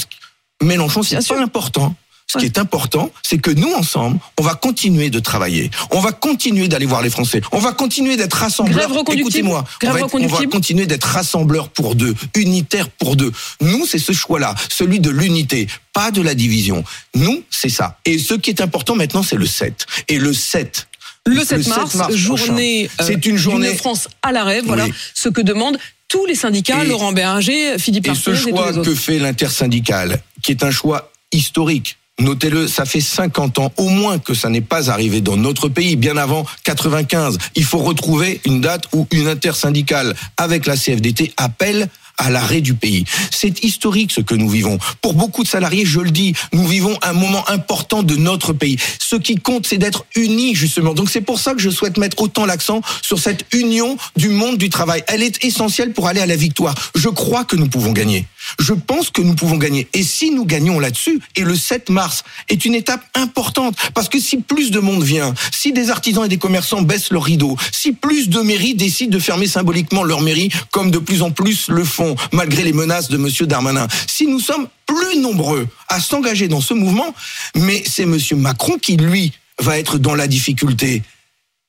Mélenchon, 0.61 1.03
c'est 1.03 1.15
pas 1.15 1.21
sûr. 1.21 1.37
important. 1.39 1.95
Ce 2.27 2.39
qui 2.39 2.45
est 2.45 2.57
important, 2.57 3.11
c'est 3.23 3.37
que 3.37 3.51
nous 3.51 3.71
ensemble, 3.73 4.17
on 4.39 4.43
va 4.43 4.55
continuer 4.55 5.09
de 5.09 5.19
travailler. 5.19 5.69
On 5.91 5.99
va 5.99 6.11
continuer 6.11 6.67
d'aller 6.67 6.87
voir 6.87 7.01
les 7.03 7.09
Français. 7.11 7.39
On 7.51 7.59
va 7.59 7.71
continuer 7.71 8.17
d'être 8.17 8.33
rassembleurs. 8.33 8.91
Écoutez-moi, 9.11 9.63
on 9.83 9.91
va, 9.91 9.99
on 10.11 10.47
continuer 10.49 10.87
d'être 10.87 11.03
rassembleurs 11.05 11.69
pour 11.69 11.93
deux, 11.95 12.15
unitaires 12.35 12.89
pour 12.89 13.15
deux. 13.15 13.31
Nous, 13.61 13.85
c'est 13.85 13.99
ce 13.99 14.11
choix-là, 14.11 14.55
celui 14.69 14.99
de 14.99 15.11
l'unité, 15.11 15.67
pas 15.93 16.09
de 16.11 16.21
la 16.21 16.33
division. 16.33 16.83
Nous, 17.13 17.43
c'est 17.51 17.69
ça. 17.69 17.99
Et 18.05 18.17
ce 18.17 18.33
qui 18.33 18.49
est 18.49 18.59
important 18.61 18.95
maintenant, 18.95 19.23
c'est 19.23 19.37
le 19.37 19.45
7. 19.45 19.85
Et 20.07 20.17
le 20.17 20.33
7, 20.33 20.87
Le 21.27 21.43
7 21.45 21.67
mars, 21.67 21.95
prochain. 21.95 22.15
journée 22.17 22.89
euh, 22.99 23.03
C'est 23.05 23.25
une 23.27 23.37
journée- 23.37 23.69
d'une 23.69 23.77
France 23.77 24.07
à 24.23 24.31
l'arrêt, 24.31 24.61
voilà 24.61 24.85
Oui. 24.85 24.93
ce 25.13 25.29
que 25.29 25.41
demandent 25.41 25.77
tous 26.07 26.25
les 26.25 26.35
syndicats, 26.35 26.83
Et- 26.83 26.87
Laurent 26.87 27.13
Béringer, 27.13 27.77
Philippe 27.77 28.07
Et 28.07 28.15
ce 28.15 28.31
Martinez 28.31 28.37
et, 28.37 28.41
tous 28.51 28.57
choix 28.57 28.71
les 28.71 28.77
autres. 28.79 28.89
que 28.89 28.95
fait 28.95 29.19
l'intersyndical, 29.19 30.19
qui 30.43 30.51
est 30.51 30.63
un 30.63 30.71
choix 30.71 31.11
historique, 31.31 31.97
notez-le, 32.19 32.67
ça 32.67 32.85
fait 32.85 33.01
50 33.01 33.59
ans 33.59 33.71
au 33.77 33.89
moins 33.89 34.19
que 34.19 34.33
ça 34.33 34.49
n'est 34.49 34.61
pas 34.61 34.89
arrivé 34.89 35.21
dans 35.21 35.37
notre 35.37 35.69
pays, 35.69 35.95
bien 35.95 36.17
avant 36.17 36.45
95. 36.63 37.37
Il 37.55 37.63
faut 37.63 37.79
retrouver 37.79 38.41
une 38.45 38.61
date 38.61 38.85
où 38.93 39.07
une 39.11 39.27
intersyndicale 39.27 40.15
avec 40.37 40.65
la 40.65 40.75
CFDT 40.75 41.33
appelle 41.37 41.89
à 42.17 42.29
l'arrêt 42.29 42.61
du 42.61 42.73
pays. 42.73 43.05
C'est 43.31 43.63
historique 43.63 44.11
ce 44.11 44.21
que 44.21 44.35
nous 44.35 44.49
vivons. 44.49 44.77
Pour 45.01 45.13
beaucoup 45.13 45.43
de 45.43 45.49
salariés, 45.49 45.85
je 45.85 45.99
le 45.99 46.11
dis, 46.11 46.33
nous 46.53 46.65
vivons 46.65 46.97
un 47.01 47.13
moment 47.13 47.47
important 47.49 48.03
de 48.03 48.15
notre 48.15 48.53
pays. 48.53 48.77
Ce 48.99 49.15
qui 49.15 49.35
compte, 49.35 49.67
c'est 49.67 49.77
d'être 49.77 50.05
unis, 50.15 50.55
justement. 50.55 50.93
Donc 50.93 51.09
c'est 51.09 51.21
pour 51.21 51.39
ça 51.39 51.53
que 51.53 51.59
je 51.59 51.69
souhaite 51.69 51.97
mettre 51.97 52.21
autant 52.21 52.45
l'accent 52.45 52.81
sur 53.01 53.19
cette 53.19 53.45
union 53.53 53.97
du 54.15 54.29
monde 54.29 54.57
du 54.57 54.69
travail. 54.69 55.03
Elle 55.07 55.23
est 55.23 55.43
essentielle 55.43 55.91
pour 55.91 56.07
aller 56.07 56.21
à 56.21 56.25
la 56.25 56.37
victoire. 56.37 56.75
Je 56.95 57.09
crois 57.09 57.43
que 57.43 57.55
nous 57.55 57.67
pouvons 57.67 57.91
gagner. 57.91 58.25
Je 58.59 58.73
pense 58.73 59.09
que 59.09 59.21
nous 59.21 59.35
pouvons 59.35 59.57
gagner. 59.57 59.87
Et 59.93 60.03
si 60.03 60.31
nous 60.31 60.45
gagnons 60.45 60.79
là-dessus, 60.79 61.19
et 61.35 61.41
le 61.41 61.55
7 61.55 61.89
mars 61.89 62.23
est 62.49 62.65
une 62.65 62.75
étape 62.75 63.03
importante, 63.15 63.75
parce 63.93 64.09
que 64.09 64.19
si 64.19 64.37
plus 64.37 64.71
de 64.71 64.79
monde 64.79 65.03
vient, 65.03 65.33
si 65.51 65.71
des 65.71 65.89
artisans 65.89 66.25
et 66.25 66.29
des 66.29 66.37
commerçants 66.37 66.81
baissent 66.81 67.11
leurs 67.11 67.23
rideaux, 67.23 67.57
si 67.71 67.91
plus 67.91 68.29
de 68.29 68.39
mairies 68.41 68.75
décident 68.75 69.11
de 69.11 69.19
fermer 69.19 69.47
symboliquement 69.47 70.03
leur 70.03 70.21
mairie, 70.21 70.51
comme 70.71 70.91
de 70.91 70.99
plus 70.99 71.21
en 71.21 71.31
plus 71.31 71.67
le 71.69 71.83
font, 71.83 72.15
malgré 72.31 72.63
les 72.63 72.73
menaces 72.73 73.09
de 73.09 73.17
Monsieur 73.17 73.47
Darmanin, 73.47 73.87
si 74.07 74.27
nous 74.27 74.39
sommes 74.39 74.67
plus 74.85 75.19
nombreux 75.19 75.67
à 75.87 75.99
s'engager 75.99 76.47
dans 76.47 76.61
ce 76.61 76.73
mouvement, 76.73 77.13
mais 77.55 77.83
c'est 77.85 78.05
Monsieur 78.05 78.35
Macron 78.35 78.77
qui, 78.77 78.97
lui, 78.97 79.33
va 79.59 79.79
être 79.79 79.97
dans 79.97 80.15
la 80.15 80.27
difficulté. 80.27 81.01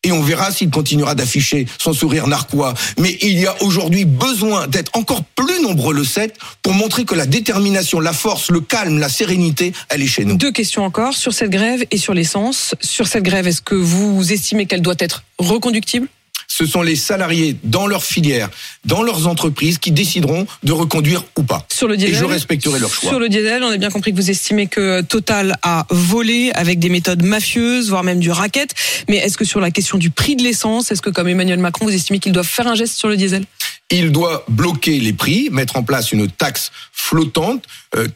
Et 0.03 0.13
on 0.13 0.23
verra 0.23 0.53
s'il 0.53 0.71
continuera 0.71 1.15
d'afficher 1.15 1.67
son 1.81 1.93
sourire 1.93 2.29
narquois. 2.29 2.75
Mais 2.99 3.19
il 3.23 3.39
y 3.39 3.47
a 3.47 3.61
aujourd'hui 3.63 4.05
besoin 4.05 4.69
d'être 4.69 4.93
encore 4.95 5.25
plus 5.25 5.61
nombreux 5.63 5.95
le 5.95 6.05
7 6.05 6.37
pour 6.63 6.75
montrer 6.75 7.05
que 7.05 7.15
la 7.15 7.27
détermination, 7.27 7.99
la 7.99 8.13
force, 8.13 8.51
le 8.51 8.61
calme, 8.61 8.99
la 8.99 9.09
sérénité, 9.09 9.73
elle 9.89 10.03
est 10.03 10.07
chez 10.07 10.25
nous. 10.25 10.37
Deux 10.37 10.53
questions 10.53 10.85
encore 10.85 11.15
sur 11.15 11.33
cette 11.33 11.51
grève 11.51 11.85
et 11.91 11.97
sur 11.97 12.15
l'essence. 12.15 12.75
Sur 12.81 13.09
cette 13.09 13.25
grève, 13.25 13.49
est-ce 13.49 13.63
que 13.63 13.75
vous 13.75 14.33
estimez 14.33 14.67
qu'elle 14.67 14.83
doit 14.83 14.95
être 14.99 15.25
reconductible? 15.39 16.09
Ce 16.49 16.67
sont 16.67 16.83
les 16.83 16.97
salariés 16.97 17.57
dans 17.65 17.87
leur 17.87 18.05
filière, 18.05 18.49
dans 18.85 19.03
leurs 19.03 19.27
entreprises 19.27 19.79
qui 19.79 19.93
décideront 19.93 20.47
de 20.63 20.73
reconduire 20.73 21.25
ou 21.37 21.43
pas. 21.43 21.67
Sur 21.73 21.89
le 21.89 21.97
diesel, 21.97 22.15
Et 22.15 22.19
je 22.19 22.25
respecterai 22.25 22.79
leur 22.79 22.93
choix. 22.93 23.11
Sur 23.11 23.19
le 23.19 23.29
diesel, 23.29 23.63
on 23.63 23.71
a 23.71 23.77
bien 23.77 23.91
compris 23.91 24.13
que 24.13 24.17
vous 24.17 24.31
estimez 24.31 24.67
que 24.67 25.03
Total 25.03 25.57
a 25.63 25.87
volé 25.91 26.53
avec 26.55 26.79
des 26.79 26.89
méthodes 26.89 27.23
mafieuses, 27.23 27.91
voire 27.91 28.05
même 28.05 28.21
du 28.21 28.31
racket. 28.31 28.71
Mais 29.09 29.17
est-ce 29.17 29.37
que 29.37 29.45
sur 29.45 29.61
la 29.61 29.71
question 29.71 29.99
du 29.99 30.11
prix 30.11 30.37
de 30.37 30.43
l'essence, 30.43 30.91
est-ce 30.91 31.03
que 31.03 31.11
comme 31.11 31.29
Emmanuel 31.29 31.59
Macron, 31.59 31.87
vous 31.87 31.95
estimez 31.95 32.19
qu'il 32.19 32.33
doit 32.33 32.45
faire 32.45 32.67
un 32.67 32.75
geste 32.75 32.97
sur 32.97 33.09
le 33.09 33.17
diesel? 33.17 33.45
Il 33.91 34.11
doit 34.11 34.45
bloquer 34.49 34.99
les 34.99 35.13
prix, 35.13 35.49
mettre 35.53 35.77
en 35.77 35.85
place 35.85 36.11
une 36.11 36.29
taxe 36.29 36.73
flottante 36.93 37.65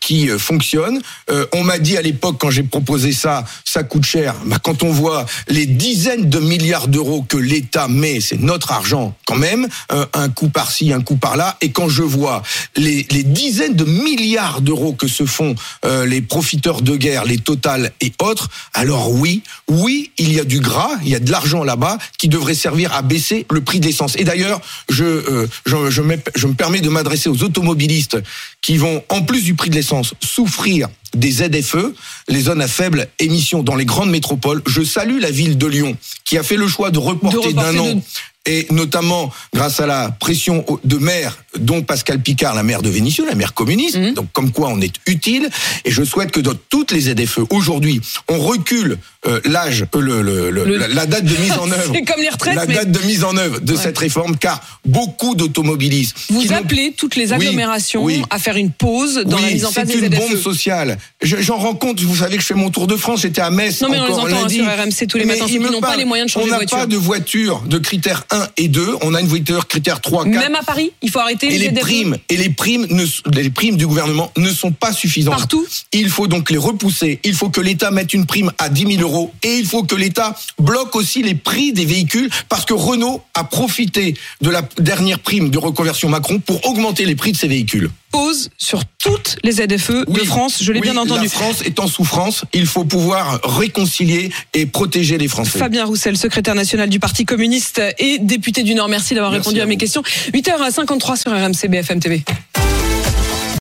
qui 0.00 0.30
euh, 0.30 0.38
fonctionne. 0.38 1.00
Euh, 1.30 1.46
on 1.52 1.64
m'a 1.64 1.78
dit 1.78 1.96
à 1.96 2.02
l'époque 2.02 2.36
quand 2.38 2.50
j'ai 2.50 2.62
proposé 2.62 3.12
ça, 3.12 3.44
ça 3.64 3.82
coûte 3.82 4.04
cher. 4.04 4.34
Bah, 4.46 4.58
quand 4.62 4.82
on 4.82 4.90
voit 4.90 5.26
les 5.48 5.66
dizaines 5.66 6.28
de 6.28 6.38
milliards 6.38 6.88
d'euros 6.88 7.22
que 7.22 7.36
l'État 7.36 7.88
met, 7.88 8.20
c'est 8.20 8.40
notre 8.40 8.72
argent 8.72 9.14
quand 9.26 9.36
même, 9.36 9.68
euh, 9.92 10.06
un 10.12 10.28
coup 10.28 10.48
par-ci, 10.48 10.92
un 10.92 11.00
coup 11.00 11.16
par-là, 11.16 11.56
et 11.60 11.70
quand 11.70 11.88
je 11.88 12.02
vois 12.02 12.42
les, 12.76 13.04
dizaines 13.04 13.74
de 13.74 13.84
milliards 13.84 14.60
d'euros 14.60 14.92
que 14.92 15.06
se 15.06 15.24
font 15.24 15.54
euh, 15.84 16.04
les 16.04 16.20
profiteurs 16.20 16.82
de 16.82 16.96
guerre, 16.96 17.24
les 17.24 17.38
Total 17.38 17.92
et 18.00 18.12
autres, 18.20 18.48
alors 18.74 19.12
oui, 19.12 19.42
oui, 19.68 20.10
il 20.18 20.32
y 20.32 20.40
a 20.40 20.44
du 20.44 20.60
gras, 20.60 20.90
il 21.02 21.08
y 21.08 21.14
a 21.14 21.20
de 21.20 21.30
l'argent 21.30 21.64
là-bas 21.64 21.96
qui 22.18 22.28
devrait 22.28 22.54
servir 22.54 22.92
à 22.92 23.02
baisser 23.02 23.46
le 23.50 23.60
prix 23.60 23.80
de 23.80 23.86
l'essence. 23.86 24.14
Et 24.16 24.24
d'ailleurs, 24.24 24.60
je, 24.88 25.04
euh, 25.04 25.46
je 25.64 26.02
me 26.02 26.54
permets 26.54 26.80
de 26.80 26.88
m'adresser 26.88 27.28
aux 27.30 27.42
automobilistes 27.42 28.18
qui 28.62 28.76
vont, 28.76 29.02
en 29.08 29.22
plus 29.22 29.42
du 29.42 29.54
prix 29.54 29.69
de 29.70 29.74
l'essence, 29.74 30.14
souffrir 30.22 30.88
des 31.14 31.30
ZFE, 31.32 31.92
les 32.28 32.42
zones 32.42 32.60
à 32.62 32.68
faible 32.68 33.08
émission 33.18 33.62
dans 33.62 33.74
les 33.76 33.84
grandes 33.86 34.10
métropoles. 34.10 34.62
Je 34.66 34.82
salue 34.82 35.18
la 35.20 35.30
ville 35.30 35.56
de 35.58 35.66
Lyon 35.66 35.96
qui 36.24 36.36
a 36.38 36.42
fait 36.42 36.56
le 36.56 36.68
choix 36.68 36.90
de 36.90 36.98
reporter, 36.98 37.52
d'un 37.52 37.72
de- 37.72 37.78
an 37.78 38.02
et 38.46 38.66
notamment 38.70 39.30
grâce 39.54 39.80
à 39.80 39.86
la 39.86 40.10
pression 40.10 40.64
de 40.84 40.96
maire, 40.96 41.36
dont 41.58 41.82
Pascal 41.82 42.20
Picard, 42.22 42.54
la 42.54 42.62
maire 42.62 42.80
de 42.80 42.88
Vénissieux, 42.88 43.26
la 43.26 43.34
maire 43.34 43.52
communiste, 43.52 43.98
Mhm. 43.98 44.14
donc 44.14 44.32
comme 44.32 44.50
quoi 44.50 44.68
on 44.68 44.80
est 44.80 44.94
utile, 45.06 45.50
et 45.84 45.90
je 45.90 46.02
souhaite 46.02 46.30
que 46.30 46.40
dans 46.40 46.54
toutes 46.70 46.90
les 46.90 47.00
ZFE, 47.02 47.40
aujourd'hui, 47.50 48.00
on 48.28 48.38
recule 48.38 48.96
euh, 49.26 49.40
l'âge, 49.44 49.84
euh, 49.94 50.00
le, 50.00 50.22
le- 50.22 50.50
le- 50.50 50.64
Le- 50.64 50.86
la, 50.86 51.06
date 51.06 51.24
de 51.24 51.36
mise 51.36 51.52
en 51.52 51.70
œuvre. 51.70 51.92
C'est 51.94 52.02
comme 52.02 52.22
les 52.22 52.28
retraites, 52.30 52.54
La 52.54 52.64
mais- 52.66 52.74
date 52.74 52.90
de 52.90 53.00
mise 53.06 53.22
en 53.24 53.36
œuvre 53.36 53.60
de 53.60 53.74
Ouais. 53.74 53.78
cette 53.82 53.98
réforme, 53.98 54.36
car 54.36 54.62
beaucoup 54.84 55.34
d'automobilistes... 55.34 56.16
Vous 56.30 56.52
appelez 56.52 56.94
toutes 56.96 57.16
les 57.16 57.32
agglomérations 57.32 58.02
oui. 58.02 58.22
à 58.30 58.38
faire 58.38 58.56
une 58.56 58.70
pause 58.70 59.16
dans 59.26 59.36
oui, 59.36 59.42
la 59.42 59.50
mise 59.50 59.64
en 59.66 59.72
place 59.72 59.88
c'est 59.90 60.00
des 60.00 60.06
une 60.06 60.12
ZFE. 60.14 60.18
bombe 60.20 60.36
sociale. 60.38 60.98
Je- 61.22 61.36
J'en 61.40 61.58
rends 61.58 61.74
compte, 61.74 62.00
vous 62.00 62.16
savez 62.16 62.36
que 62.36 62.42
je 62.42 62.46
fais 62.46 62.54
mon 62.54 62.70
tour 62.70 62.86
de 62.86 62.96
France, 62.96 63.20
j'étais 63.22 63.40
à 63.42 63.50
Metz 63.50 63.80
Non, 63.82 63.88
mais 63.90 63.98
on 64.00 64.06
les 64.06 64.12
encore 64.12 64.24
entend, 64.24 64.36
hein, 64.36 64.40
lundi. 64.42 64.54
sur 64.56 64.64
RMC 64.66 65.06
tous 65.06 65.18
les 65.18 65.24
Mais 65.24 65.34
matins, 65.34 65.44
il 65.48 65.52
ceux 65.52 65.58
qui 65.58 65.64
me 65.64 65.70
n'ont 65.70 65.80
pas 65.80 65.96
les 65.96 66.04
moyens 66.06 66.28
de 66.28 66.32
changer 66.32 66.44
On 66.44 66.46
de 66.46 66.50
n'a 66.52 66.56
voiture. 66.58 66.78
pas 66.78 66.86
de 66.86 66.96
voiture 66.96 67.62
de 67.66 67.78
critères 67.78 68.24
1 68.30 68.46
et 68.56 68.68
2, 68.68 68.96
on 69.02 69.14
a 69.14 69.20
une 69.20 69.26
voiture 69.28 69.66
critère 69.68 70.00
3, 70.00 70.24
4. 70.24 70.34
Même 70.38 70.54
à 70.54 70.62
Paris, 70.62 70.92
il 71.02 71.10
faut 71.10 71.18
arrêter 71.18 71.48
et 71.54 71.58
les 71.58 71.68
ZFE. 71.70 71.80
primes 71.80 72.16
et 72.30 72.36
les 72.36 72.48
primes 72.50 72.86
ne, 72.88 73.04
les 73.34 73.50
primes 73.50 73.76
du 73.76 73.86
gouvernement 73.86 74.32
ne 74.38 74.50
sont 74.50 74.72
pas 74.72 74.92
suffisantes. 74.92 75.34
Partout 75.34 75.66
Il 75.92 76.08
faut 76.08 76.26
donc 76.26 76.50
les 76.50 76.58
repousser. 76.58 77.20
Il 77.24 77.34
faut 77.34 77.50
que 77.50 77.60
l'État 77.60 77.90
mette 77.90 78.14
une 78.14 78.24
prime 78.26 78.50
à 78.58 78.68
10 78.68 78.86
000 78.96 79.02
euros 79.02 79.09
et 79.42 79.56
il 79.56 79.66
faut 79.66 79.82
que 79.82 79.94
l'État 79.94 80.36
bloque 80.58 80.94
aussi 80.96 81.22
les 81.22 81.34
prix 81.34 81.72
des 81.72 81.84
véhicules 81.84 82.30
parce 82.48 82.64
que 82.64 82.74
Renault 82.74 83.22
a 83.34 83.44
profité 83.44 84.14
de 84.40 84.50
la 84.50 84.62
dernière 84.78 85.18
prime 85.18 85.50
de 85.50 85.58
reconversion 85.58 86.08
Macron 86.08 86.38
pour 86.38 86.64
augmenter 86.66 87.04
les 87.04 87.14
prix 87.14 87.32
de 87.32 87.36
ses 87.36 87.48
véhicules. 87.48 87.90
Pause 88.10 88.50
sur 88.58 88.84
toutes 88.98 89.36
les 89.44 89.52
ZFE 89.52 90.04
de 90.08 90.24
France, 90.24 90.62
je 90.62 90.72
l'ai 90.72 90.80
oui, 90.80 90.90
bien 90.90 90.96
entendu. 90.96 91.22
La 91.22 91.30
France 91.30 91.62
est 91.64 91.78
en 91.78 91.86
souffrance. 91.86 92.44
Il 92.52 92.66
faut 92.66 92.84
pouvoir 92.84 93.40
réconcilier 93.44 94.30
et 94.52 94.66
protéger 94.66 95.16
les 95.16 95.28
Français. 95.28 95.58
Fabien 95.58 95.84
Roussel, 95.84 96.16
secrétaire 96.16 96.56
national 96.56 96.88
du 96.88 96.98
Parti 96.98 97.24
communiste 97.24 97.80
et 97.98 98.18
député 98.18 98.64
du 98.64 98.74
Nord. 98.74 98.88
Merci 98.88 99.14
d'avoir 99.14 99.32
répondu 99.32 99.60
à 99.60 99.62
à 99.62 99.66
mes 99.66 99.76
questions. 99.76 100.02
8h53 100.32 101.16
sur 101.16 101.30
RMC 101.30 101.68
BFM 101.68 102.00
TV. 102.00 102.24